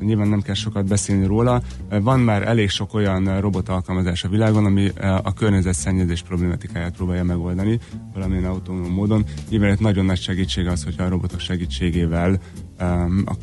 [0.00, 1.62] nyilván nem kell sokat beszélni róla.
[1.88, 4.88] Van már elég sok olyan robot alkalmazás a világon, ami
[5.22, 7.78] a környezet szennyezés problematikáját próbálja megoldani
[8.14, 9.24] valamilyen autonóm módon.
[9.48, 12.38] Nyilván egy nagyon nagy segítség az, hogyha a robotok segítségével
[12.78, 13.36] a-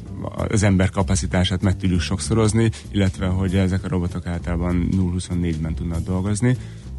[0.47, 6.57] az ember kapacitását meg tudjuk sokszorozni, illetve hogy ezek a robotok általában 0-24-ben tudnak dolgozni.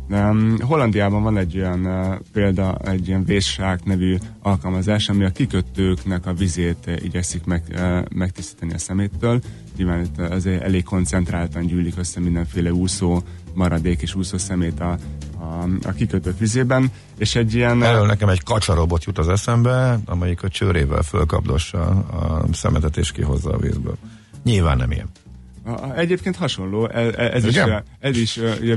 [0.09, 6.27] Um, Hollandiában van egy olyan uh, példa, egy ilyen vészsák nevű alkalmazás, ami a kikötőknek
[6.27, 9.41] a vizét uh, igyekszik meg, uh, megtisztítani a szeméttől.
[9.77, 13.23] Nyilván itt azért elég koncentráltan gyűlik össze mindenféle úszó
[13.55, 14.99] maradék és úszó szemét a,
[15.39, 17.83] a, a kikötők vizében, és egy ilyen...
[17.83, 23.51] Erről nekem egy kacsarobot jut az eszembe, amelyik a csőrével fölkapdossa a szemetet és kihozza
[23.51, 23.97] a vízből.
[24.45, 25.09] Nyilván nem ilyen.
[25.97, 27.69] Egyébként hasonló, e- e- ez is, Igen?
[27.69, 28.77] e, ez is e, ugye,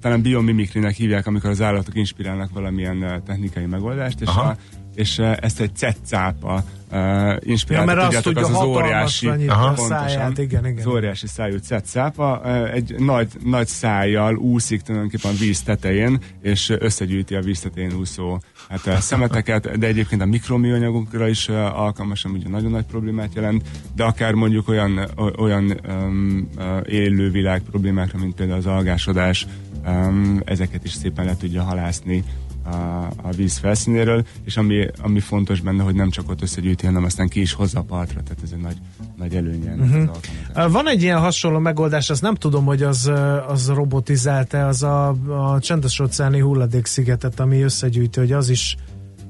[0.00, 4.40] talán biomimikrinek hívják, amikor az állatok inspirálnak valamilyen e, technikai megoldást, és, Aha.
[4.40, 4.56] a,
[4.98, 9.28] és e, ezt egy ceccápa e, Ja, inspirálta, mert azt tudjátok, tudja az az óriási,
[9.48, 9.66] Aha.
[9.66, 10.78] a száját, igen, igen.
[10.78, 16.72] az óriási szájú ceccápa e, egy nagy, nagy szájjal úszik tulajdonképpen a víz tetején, és
[16.78, 22.24] összegyűjti a víz tetején úszó hát, e, szemeteket, de egyébként a mikroműanyagokra is e, alkalmas,
[22.24, 26.48] ami ugye nagyon nagy problémát jelent, de akár mondjuk olyan, olyan um,
[26.86, 29.46] élővilág problémákra, mint például az algásodás,
[29.86, 32.24] um, ezeket is szépen le tudja halászni
[32.72, 37.04] a, a víz felszínéről, és ami, ami fontos benne, hogy nem csak ott összegyűjti, hanem
[37.04, 38.76] aztán ki is hozza a partra, tehát ez egy nagy,
[39.16, 40.72] nagy előnye az alkalmazásnak.
[40.72, 43.10] Van egy ilyen hasonló megoldás, azt nem tudom, hogy az,
[43.48, 48.76] az robotizált-e, az a, a csendes óceáni hulladékszigetet, ami összegyűjtő, hogy az is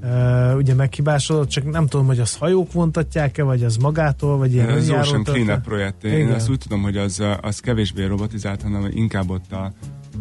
[0.02, 4.68] uh, ugye meghibásodott, csak nem tudom, hogy az hajók vontatják-e, vagy az magától, vagy ilyen
[4.68, 5.22] Ez az Ocean?
[5.22, 6.04] Cleanup projekt.
[6.04, 6.32] Én Igen.
[6.32, 9.72] azt úgy tudom, hogy az, az kevésbé robotizált, hanem inkább ott a,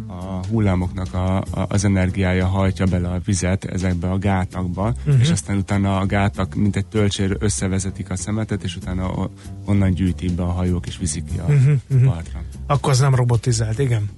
[0.08, 5.20] a hullámoknak a, a, az energiája hajtja bele a vizet ezekbe a gátakba, uh-huh.
[5.20, 9.30] és aztán utána a gátak, mint egy tölcsér összevezetik a szemetet, és utána
[9.66, 12.06] onnan gyűjtik be a hajók, és viszik ki a mhm.
[12.06, 12.44] partra.
[12.68, 14.10] Akkor az nem robotizált, igen.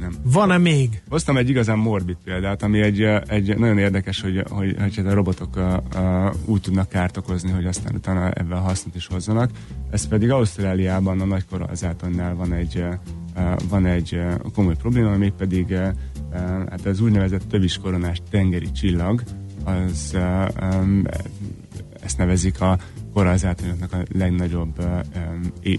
[0.00, 0.14] Nem.
[0.22, 1.02] Van-e még?
[1.08, 5.56] Hoztam egy igazán morbid példát, ami egy, egy nagyon érdekes, hogy, hogy, hogy a robotok
[5.56, 9.50] uh, uh, úgy tudnak kárt okozni, hogy aztán utána ebben hasznot is hozzanak.
[9.90, 12.84] Ez pedig Ausztráliában a nagy korallzátonnál van egy,
[13.68, 15.88] van egy uh, komoly probléma, még pedig uh,
[16.32, 16.38] uh,
[16.68, 19.22] hát az úgynevezett töviskoronás tengeri csillag,
[19.64, 20.16] az
[22.00, 22.78] ezt nevezik a
[23.12, 24.84] korallzátonyoknak a legnagyobb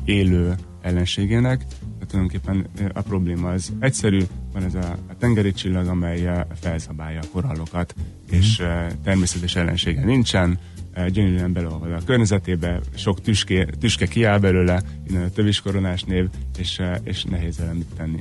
[0.06, 1.66] élő ellenségének.
[1.68, 4.22] Tehát tulajdonképpen a probléma az egyszerű,
[4.54, 7.96] van ez a, a tengeri csillag, amely felzabálja a korallokat,
[8.30, 8.68] és uh,
[9.04, 10.60] természetes ellensége nincsen,
[11.08, 16.28] gyönyörűen beleolvad a környezetébe, sok tüske, tüske kiáll belőle, innen a töviskoronás név,
[16.58, 18.20] és, uh, és nehéz vele mit tenni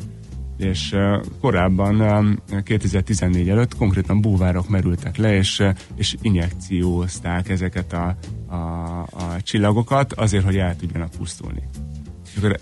[0.61, 5.62] és uh, korábban um, 2014 előtt konkrétan búvárok merültek le, és,
[5.94, 11.62] és injekciózták ezeket a, a, a csillagokat azért, hogy el tudjanak pusztulni.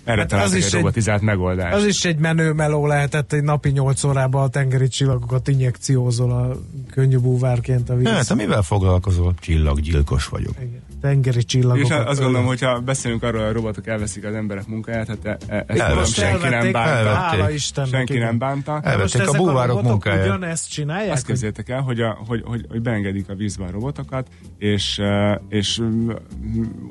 [0.03, 1.75] Erre Hát hát az is egy egy- robotizált megoldást.
[1.75, 6.59] Az is egy menő meló lehetett, egy napi 8 órában a tengeri csillagokat injekciózol a
[6.91, 8.07] könnyű búvárként a víz.
[8.07, 9.33] Hát, te mivel foglalkozol?
[9.39, 10.53] Csillaggyilkos vagyok.
[10.57, 10.81] Igen.
[11.01, 11.99] Tengeri csillagokat.
[11.99, 15.37] és azt gondolom, hogyha beszélünk arról, hogy a robotok elveszik az emberek munkáját, hát e,
[15.47, 17.09] e, ezt nem senki nem bánta.
[17.09, 17.91] Hála Istennek.
[17.91, 18.25] Senki igen.
[18.25, 18.79] nem bánta.
[18.83, 20.25] Elvették a búvárok munkáját.
[20.25, 21.13] Ugyanezt csinálják?
[21.13, 25.35] Azt képzeljétek el, hogy, a, hogy, hogy, hogy beengedik a vízbe a robotokat, és, eh,
[25.49, 25.81] és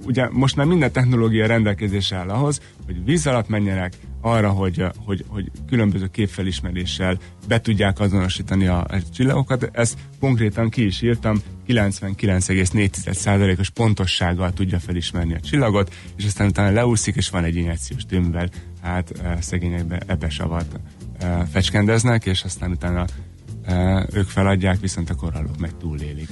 [0.04, 4.90] ugye most már minden technológia rendelkezésre áll ahhoz, hogy víz alatt menjenek, arra, hogy, eh,
[5.04, 9.70] hogy, hogy különböző képfelismeréssel be tudják azonosítani a, a csillagokat.
[9.72, 17.16] Ezt konkrétan ki is írtam, 99,4%-os pontossággal tudja felismerni a csillagot, és aztán utána leúszik,
[17.16, 18.48] és van egy injekciós tömvel,
[18.82, 20.80] hát eh, szegényekbe ebesavat
[21.18, 23.04] eh, fecskendeznek, és aztán utána
[24.12, 26.28] ők feladják, viszont a korallok meg túlélik.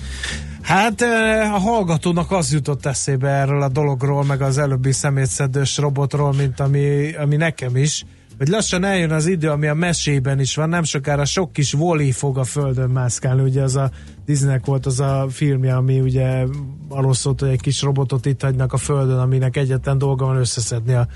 [0.63, 6.33] Hát eh, a hallgatónak az jutott eszébe erről a dologról, meg az előbbi szemétszedős robotról,
[6.33, 8.05] mint ami, ami nekem is,
[8.39, 12.13] hogy lassan eljön az idő, ami a mesében is van, nem sokára sok kis voli
[12.13, 13.91] fog a földön mászkálni, ugye az a
[14.25, 16.45] Disneynek volt az a filmje, ami ugye
[16.89, 20.95] arról szólt, hogy egy kis robotot itt hagynak a földön, aminek egyetlen dolga van összeszedni
[20.95, 21.07] a,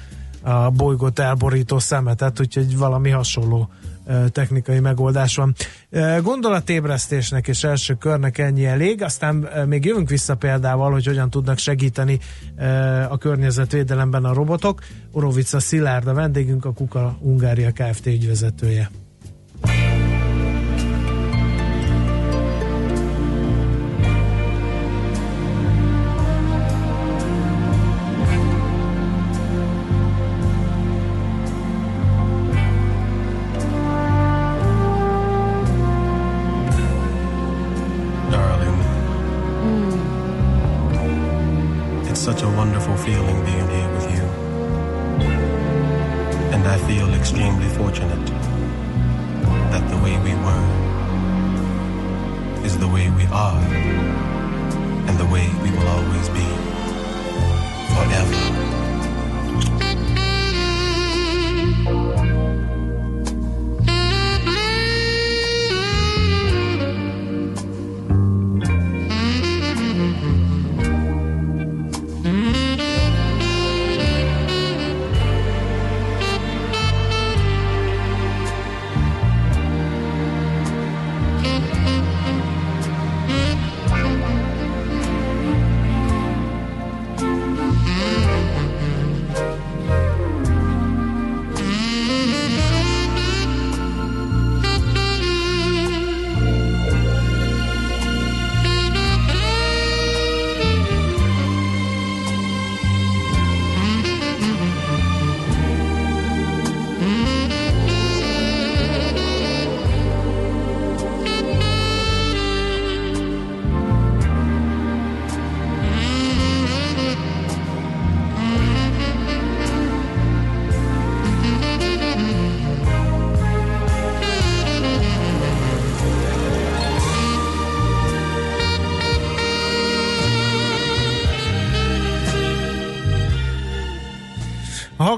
[0.42, 3.70] a bolygót elborító szemetet, úgyhogy valami hasonló
[4.32, 5.54] technikai megoldás van.
[6.22, 12.18] Gondolatébresztésnek és első körnek ennyi elég, aztán még jövünk vissza példával, hogy hogyan tudnak segíteni
[13.08, 14.80] a környezetvédelemben a robotok.
[15.12, 18.06] Orovica Szilárd a vendégünk, a Kuka Ungária Kft.
[18.06, 18.90] ügyvezetője.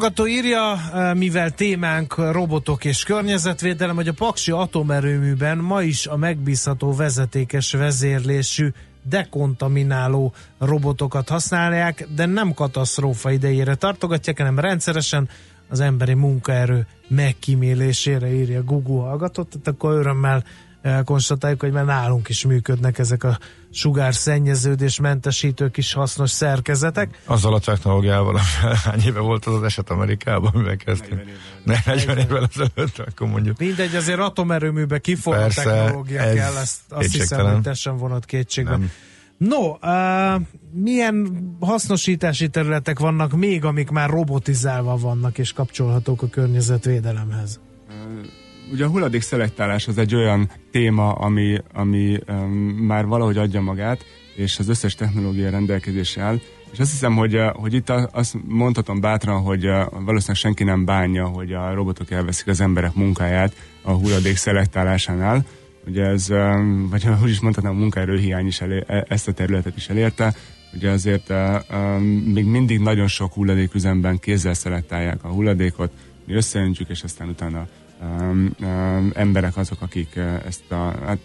[0.02, 6.16] Hallgató írja, eh, mivel témánk robotok és környezetvédelem, hogy a Paksi atomerőműben ma is a
[6.16, 8.68] megbízható vezetékes vezérlésű
[9.02, 15.28] dekontamináló robotokat használják, de nem katasztrófa idejére tartogatják, hanem rendszeresen
[15.68, 20.44] az emberi munkaerő megkímélésére írja Google hallgatott, tehát akkor örömmel
[21.04, 23.38] konstatáljuk, hogy már nálunk is működnek ezek a
[23.70, 27.22] sugárszennyeződés mentesítő kis hasznos szerkezetek.
[27.24, 28.40] Azzal a technológiával,
[28.84, 31.22] hány éve volt az az eset Amerikában, amivel kezdtünk.
[31.64, 33.58] 40 évvel ezelőtt, akkor mondjuk.
[33.58, 38.24] Mindegy, azért atomerőműbe kiforró Persze, technológia ez kell, ezt azt hiszem, hogy te sem vonat
[38.24, 38.70] kétségbe.
[38.70, 38.90] Nem.
[39.36, 47.60] No, uh, milyen hasznosítási területek vannak még, amik már robotizálva vannak és kapcsolhatók a környezetvédelemhez?
[48.72, 52.36] Ugye a hulladék szelektálás az egy olyan téma, ami, ami um,
[52.86, 54.04] már valahogy adja magát,
[54.34, 56.40] és az összes technológia rendelkezésre áll.
[56.72, 60.84] És azt hiszem, hogy, uh, hogy itt azt mondhatom bátran, hogy uh, valószínűleg senki nem
[60.84, 65.44] bánja, hogy a robotok elveszik az emberek munkáját a hulladék szelektálásánál.
[65.86, 66.28] Ugye ez,
[66.90, 70.34] vagy úgy is mondhatnám, a munkaerőhiány is elé, e- ezt a területet is elérte.
[70.74, 71.32] Ugye azért
[71.70, 72.02] um,
[72.34, 75.92] még mindig nagyon sok hulladéküzemben kézzel szelektálják a hulladékot,
[76.26, 77.66] mi összeöntjük, és aztán utána
[79.12, 81.18] emberek azok, akik ezt a, hát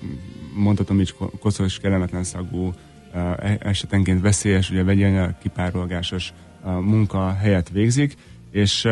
[0.56, 2.74] mondhatom így ko- koszos, kellemetlen szagú,
[3.14, 8.16] e- esetenként veszélyes, ugye vegyi anyag kipárolgásos munka helyet végzik,
[8.52, 8.88] és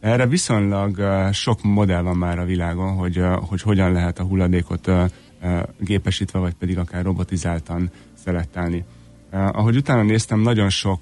[0.00, 1.02] erre viszonylag
[1.32, 4.90] sok modell van már a világon, hogy, hogy hogyan lehet a hulladékot
[5.78, 7.90] gépesítve, vagy pedig akár robotizáltan
[8.24, 8.84] szelektálni.
[9.30, 11.00] Ahogy utána néztem, nagyon sok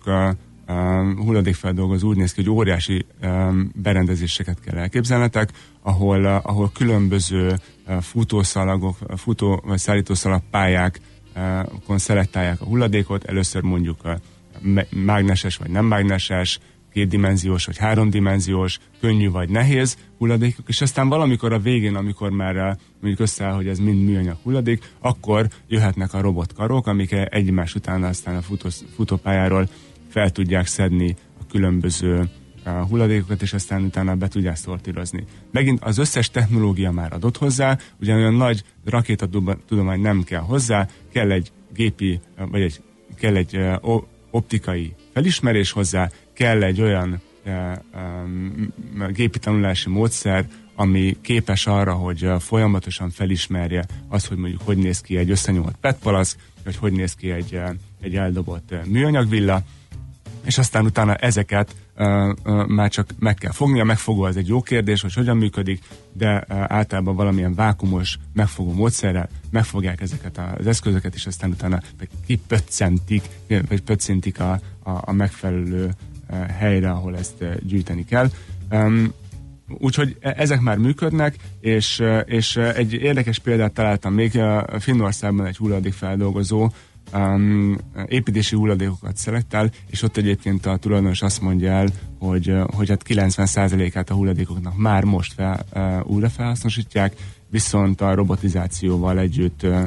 [0.70, 5.50] um, hulladékfeldolgozó úgy néz ki, hogy óriási um, berendezéseket kell elképzelnetek,
[5.82, 7.54] ahol, uh, ahol különböző
[7.86, 14.18] uh, futószalagok, uh, futó vagy szállítószalag pályákon szelektálják a hulladékot, először mondjuk a
[14.60, 16.58] me- mágneses vagy nem mágneses,
[16.92, 22.76] kétdimenziós vagy háromdimenziós, könnyű vagy nehéz hulladékok, és aztán valamikor a végén, amikor már uh,
[23.00, 28.36] mondjuk összeáll, hogy ez mind műanyag hulladék, akkor jöhetnek a robotkarok, amik egymás után aztán
[28.36, 29.68] a futó, futópályáról
[30.10, 32.28] fel tudják szedni a különböző
[32.66, 35.24] uh, hulladékokat, és aztán utána be tudják szortírozni.
[35.52, 41.52] Megint az összes technológia már adott hozzá, ugyanolyan nagy rakétatudomány nem kell hozzá, kell egy
[41.74, 42.82] gépi, uh, vagy egy,
[43.16, 47.20] kell egy o- optikai felismerés hozzá, kell egy olyan
[49.12, 55.16] gépi tanulási módszer, ami képes arra, hogy folyamatosan felismerje azt, hogy mondjuk hogy néz ki
[55.16, 57.60] egy összenyomott petpalack, vagy hogy néz ki egy,
[58.00, 59.62] egy eldobott műanyagvilla,
[60.44, 64.60] és aztán utána ezeket ö, ö, már csak meg kell fognia, megfogó az egy jó
[64.60, 65.82] kérdés, hogy hogyan működik,
[66.12, 71.80] de ö, általában valamilyen vákumos megfogó módszerrel megfogják ezeket az eszközöket, és aztán utána
[72.26, 73.22] kipöccentik,
[73.68, 75.90] vagy pöccintik a, a, a megfelelő
[76.58, 78.30] helyre, ahol ezt gyűjteni kell.
[78.70, 79.12] Um,
[79.78, 84.40] Úgyhogy e- ezek már működnek, és, és egy érdekes példát találtam még
[84.78, 86.70] Finnországban egy hulladékfeldolgozó,
[87.14, 91.88] um, építési hulladékokat szelektál, és ott egyébként a tulajdonos azt mondja el,
[92.18, 97.14] hogy, hogy hát 90%-át a hulladékoknak már most fel, uh, újra felhasznosítják,
[97.50, 99.82] viszont a robotizációval együtt uh,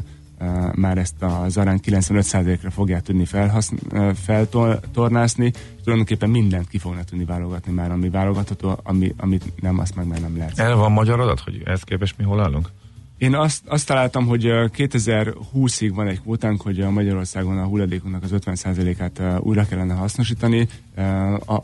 [0.76, 7.04] már ezt az arány 95%-ra fogják tudni felhaszn- uh, feltornászni, és tulajdonképpen mindent ki fognak
[7.04, 10.60] tudni válogatni már, ami válogatható, ami, amit nem, azt meg már nem lehet.
[10.60, 12.70] Erre van magyar adat, hogy ehhez képest mi hol állunk?
[13.18, 18.24] Én azt, azt találtam, hogy ö, 2020-ig van egy kvótánk, hogy a Magyarországon a hulladékunknak
[18.24, 20.68] az 50%-át ö, újra kellene hasznosítani.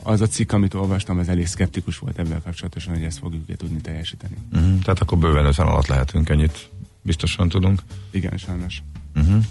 [0.04, 3.82] Az a cikk, amit olvastam, az elég szkeptikus volt ebben kapcsolatosan, hogy ezt fogjuk tudni
[3.82, 4.36] teljesíteni.
[4.54, 4.80] Uh-huh.
[4.80, 6.70] Tehát akkor bőven 50 alatt lehetünk, ennyit
[7.02, 7.82] biztosan tudunk.
[8.12, 8.84] Igen, sajnos.
[9.16, 9.43] Uh-huh.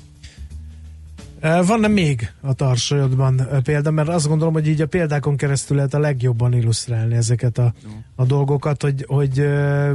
[1.41, 3.91] E, Van-e még a tarsajodban e, példa?
[3.91, 7.73] Mert azt gondolom, hogy így a példákon keresztül lehet a legjobban illusztrálni ezeket a,
[8.15, 9.49] a dolgokat, hogy, hogy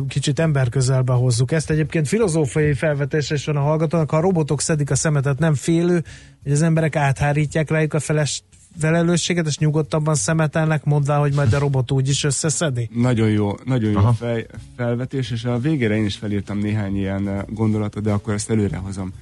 [0.08, 1.70] kicsit emberközelbe hozzuk ezt.
[1.70, 6.04] Egyébként filozófiai felvetése is van a hallgatónak, ha a robotok szedik a szemetet, nem félő,
[6.44, 8.44] hogy az emberek áthárítják rájuk a feles,
[8.80, 12.90] felelősséget, és nyugodtabban szemetelnek, mondvá, hogy majd a robot úgy is összeszedi?
[12.94, 14.14] Nagyon jó, nagyon jó Aha.
[14.14, 19.14] fej, felvetés, és a végére én is felírtam néhány ilyen gondolatot, de akkor ezt előrehozom.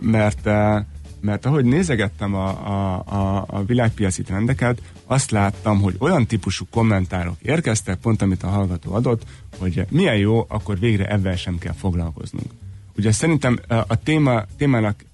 [0.00, 0.48] Mert,
[1.22, 7.36] mert ahogy nézegettem a, a, a, a világpiaci trendeket, azt láttam, hogy olyan típusú kommentárok
[7.42, 9.22] érkeztek, pont amit a hallgató adott,
[9.58, 12.50] hogy milyen jó, akkor végre ebben sem kell foglalkoznunk.
[12.96, 15.04] Ugye szerintem a téma, témának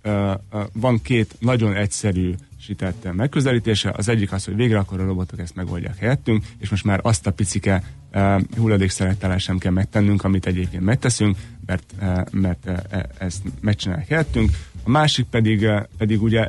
[0.73, 3.93] van két nagyon egyszerű sített megközelítése.
[3.97, 7.27] Az egyik az, hogy végre akkor a robotok ezt megoldják helyettünk, és most már azt
[7.27, 7.83] a picike
[8.15, 11.37] uh, hulladékszerektálást sem kell megtennünk, amit egyébként megteszünk,
[11.67, 14.51] mert, uh, mert uh, ezt megcsinálják helyettünk.
[14.83, 16.49] A másik pedig, uh, pedig ugye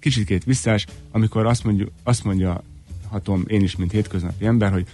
[0.00, 2.62] kicsit visszás, amikor azt, mondjuk, azt mondja,
[3.08, 4.86] hatom én is, mint hétköznapi ember, hogy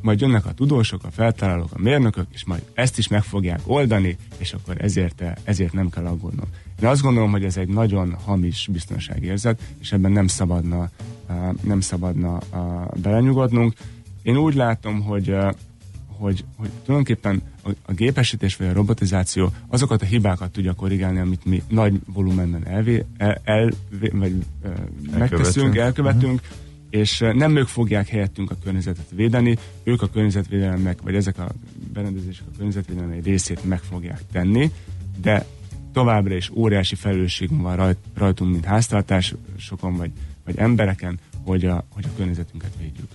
[0.00, 4.16] majd jönnek a tudósok, a feltalálók, a mérnökök, és majd ezt is meg fogják oldani,
[4.38, 6.46] és akkor ezért, ezért nem kell aggódnom.
[6.82, 10.90] Én azt gondolom, hogy ez egy nagyon hamis biztonságérzet, és ebben nem szabadna,
[11.62, 12.38] nem szabadna
[13.02, 13.74] belenyugodnunk.
[14.26, 15.36] Én úgy látom, hogy
[16.18, 21.44] hogy, hogy tulajdonképpen a, a gépesítés vagy a robotizáció azokat a hibákat tudja korrigálni, amit
[21.44, 23.70] mi nagy volumenben elvé, el, el,
[24.12, 24.68] vagy, ö,
[25.18, 26.40] megteszünk, elkövetünk,
[26.90, 31.48] és ö, nem ők fogják helyettünk a környezetet védeni, ők a környezetvédelemnek, vagy ezek a
[31.92, 34.70] berendezések a környezetvédelem egy részét meg fogják tenni,
[35.20, 35.46] de
[35.92, 40.10] továbbra is óriási felelősségünk van rajt, rajtunk, mint háztartásokon, vagy,
[40.44, 43.08] vagy embereken, hogy a, hogy a környezetünket védjük.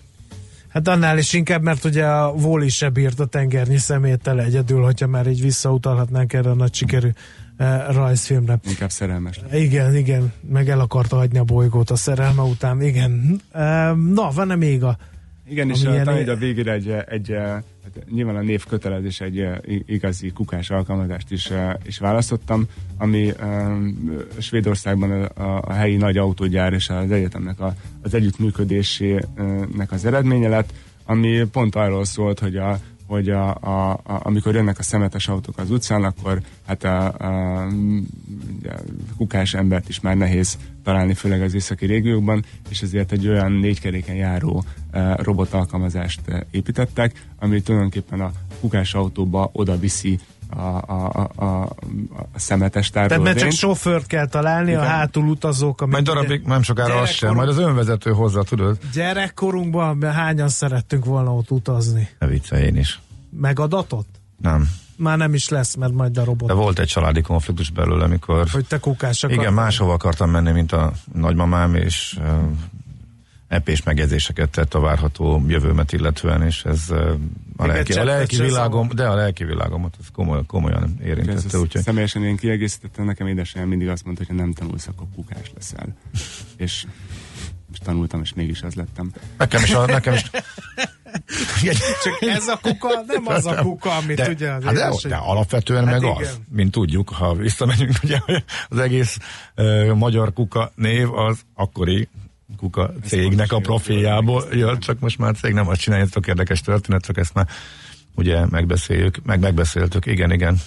[0.72, 5.08] Hát annál is inkább, mert ugye a Wall se bírt a tengernyi szeméttel egyedül, hogyha
[5.08, 7.10] már így visszautalhatnánk erre a nagy sikerű
[7.60, 8.60] uh, rajzfilmre.
[8.68, 9.40] Inkább szerelmes.
[9.52, 13.42] Igen, igen, meg el akarta hagyni a bolygót a szerelme után, igen.
[13.54, 13.62] Uh,
[14.14, 14.98] na, van-e még a
[15.52, 17.30] Igen, és a, talán a végére egy, egy,
[17.84, 19.48] hát nyilván a név kötelezés egy
[19.86, 21.52] igazi kukás alkalmazást is,
[21.86, 22.66] is választottam,
[22.98, 29.92] ami um, Svédországban a, a, a helyi nagy autógyár és az egyetemnek a, az együttműködésének
[29.92, 30.74] az eredménye lett,
[31.06, 32.80] ami pont arról szólt, hogy a
[33.12, 37.68] hogy a, a, a, amikor jönnek a szemetes autók az utcán, akkor hát a, a,
[38.60, 38.72] ugye,
[39.18, 44.16] kukás embert is már nehéz találni, főleg az északi régiókban, és ezért egy olyan négykeréken
[44.16, 50.20] járó uh, robot alkalmazást uh, építettek, ami tulajdonképpen a kukás autóba oda viszi
[50.58, 51.76] a, a, a, a,
[52.36, 54.82] szemetes Tehát mert csak sofőrt kell találni, Igen.
[54.82, 58.78] a hátul utazók, amik Majd darabig nem sokára az sem, majd az önvezető hozzá, tudod?
[58.94, 62.10] Gyerekkorunkban hányan szerettünk volna ott utazni?
[62.20, 63.00] Ne viccelj én is.
[63.30, 64.08] Megadatott?
[64.38, 64.70] Nem.
[64.96, 66.48] Már nem is lesz, mert majd a robot.
[66.48, 69.64] De volt egy családi konfliktus belőle, amikor Hogy te kukás igen, akartál.
[69.64, 72.20] máshova akartam menni, mint a nagymamám, és
[73.52, 76.90] epés megjegyzéseket tett a várható jövőmet illetően, és ez
[77.58, 82.24] a lelki, a lelki világom, de a lelki világomat ez komoly, komolyan érintette, úgyhogy Személyesen
[82.24, 85.96] én kiegészítettem, nekem édesanyám mindig azt mondta, hogy ha nem tanulsz, akkor kukás leszel.
[86.66, 86.86] és,
[87.72, 89.12] és tanultam, és mégis az lettem.
[89.38, 90.30] nekem is, a, nekem is
[92.04, 95.16] Csak ez a kuka, nem az a kuka, amit de, ugye az hát de, de
[95.16, 96.16] alapvetően Hát meg igen.
[96.16, 98.20] az, mint tudjuk, ha visszamegyünk, ugye
[98.70, 99.18] az egész
[99.56, 102.10] uh, magyar kuka név az akkori
[102.62, 106.62] kuka cégnek a profiljából jött, csak most már cég nem azt csinálja, ez tök érdekes
[106.62, 107.48] történet, csak ezt már
[108.16, 110.58] ugye megbeszéljük, meg megbeszéltük, igen, igen.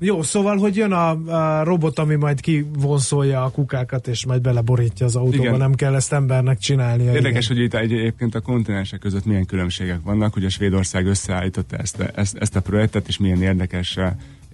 [0.00, 5.06] Jó, szóval, hogy jön a, a robot, ami majd kivonszolja a kukákat, és majd beleborítja
[5.06, 5.56] az autóba, Igen.
[5.56, 7.12] nem kell ezt embernek csinálnia.
[7.12, 7.56] Érdekes, igen.
[7.56, 12.00] hogy itt egy, egyébként a kontinensek között milyen különbségek vannak, hogy a Svédország összeállította ezt,
[12.00, 13.98] a- ezt, ezt a projektet, és milyen érdekes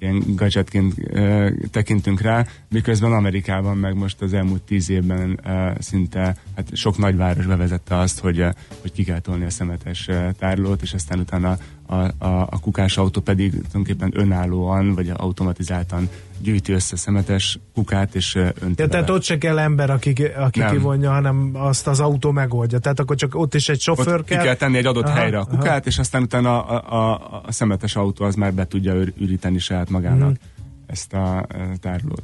[0.05, 6.36] ilyen gadgetként e, tekintünk rá, miközben Amerikában meg most az elmúlt tíz évben e, szinte
[6.57, 10.82] hát sok nagyváros bevezette azt, hogy, e, hogy ki kell tolni a szemetes e, tárolót,
[10.82, 16.09] és aztán utána a, a, a kukás autó pedig tulajdonképpen önállóan, vagy automatizáltan
[16.43, 20.70] gyűjti össze szemetes kukát, és önti Ja, tehát ott se kell ember, aki, aki Nem.
[20.70, 22.78] kivonja, hanem azt az autó megoldja.
[22.78, 24.45] Tehát akkor csak ott is egy sofőr Ott ki kell.
[24.45, 25.87] kell tenni egy adott Aha, helyre a kukát, aha.
[25.87, 27.12] és aztán utána a, a,
[27.47, 30.39] a, szemetes autó az már be tudja ür- üríteni saját magának Mhm.
[30.87, 31.47] ezt a,
[31.80, 32.22] tárolót.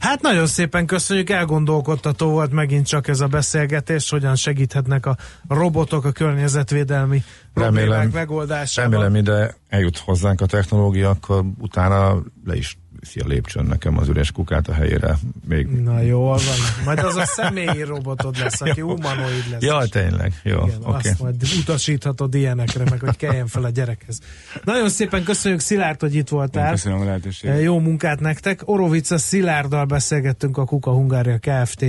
[0.00, 5.16] Hát nagyon szépen köszönjük, elgondolkodtató volt megint csak ez a beszélgetés, hogyan segíthetnek a
[5.48, 7.22] robotok a környezetvédelmi
[7.54, 8.90] problémák Remélem, megoldásában.
[8.90, 14.08] remélem ide eljut hozzánk a technológia, akkor utána le is viszi a lépcsőn nekem az
[14.08, 15.18] üres kukát a helyére.
[15.48, 15.66] Még...
[15.66, 16.38] Na jó, van.
[16.84, 19.62] Majd az a személyi robotod lesz, aki humanoid lesz.
[19.62, 20.40] Jaj, tényleg.
[20.42, 21.08] Jó, Igen, oké.
[21.08, 24.18] azt majd utasíthatod ilyenekre, meg hogy keljen fel a gyerekhez.
[24.64, 26.70] Nagyon szépen köszönjük Szilárd, hogy itt voltál.
[26.70, 27.60] köszönöm a lehetőséget.
[27.62, 28.60] Jó munkát nektek.
[28.64, 31.84] Orovica Szilárddal beszélgettünk a Kuka Hungária Kft.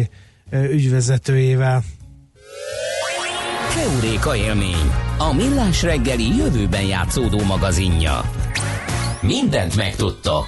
[0.51, 1.83] ügyvezetőjével.
[3.75, 8.21] Heuréka élmény, a millás reggeli jövőben játszódó magazinja.
[9.21, 10.45] Mindent megtudtok.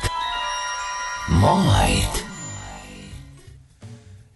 [1.30, 2.29] Majd.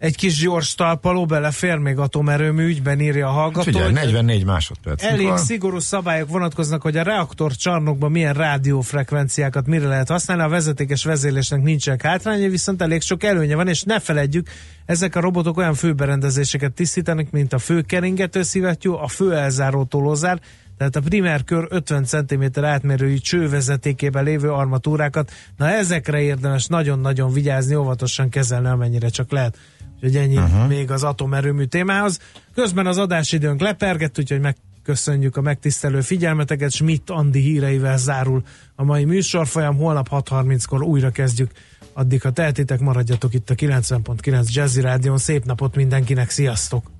[0.03, 3.61] Egy kis gyors talpaló belefér még atomerőmű ügyben írja a hallgató.
[3.61, 5.03] Figyelj, hogy 44 másodperc.
[5.03, 10.43] Elég szigorú szabályok vonatkoznak, hogy a reaktor csarnokban milyen rádiófrekvenciákat mire lehet használni.
[10.43, 14.47] A vezetékes vezérlésnek nincsenek hátránya, viszont elég sok előnye van, és ne feledjük,
[14.85, 20.39] ezek a robotok olyan főberendezéseket tisztítanak, mint a főkeringető szivattyú, a főelzáró tolózár,
[20.77, 25.31] tehát a primer kör 50 cm átmérőjű csővezetékében lévő armatúrákat.
[25.57, 29.57] Na ezekre érdemes nagyon-nagyon vigyázni, óvatosan kezelni, amennyire csak lehet.
[30.03, 30.67] Úgyhogy ennyi uh-huh.
[30.67, 32.19] még az atomerőmű témához.
[32.55, 36.71] Közben az adásidőnk lepergett, úgyhogy megköszönjük a megtisztelő figyelmeteket.
[36.71, 38.43] Schmidt Andi híreivel zárul
[38.75, 39.77] a mai műsorfolyam.
[39.77, 41.51] Holnap 6.30-kor újra kezdjük.
[41.93, 45.17] Addig, ha tehetitek, maradjatok itt a 90.9 Jazzy Rádion.
[45.17, 46.91] Szép napot mindenkinek, sziasztok!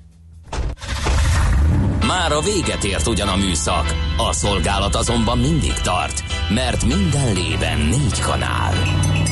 [2.08, 3.86] Már a véget ért ugyan a műszak,
[4.18, 6.24] a szolgálat azonban mindig tart,
[6.54, 8.74] mert minden lében négy kanál.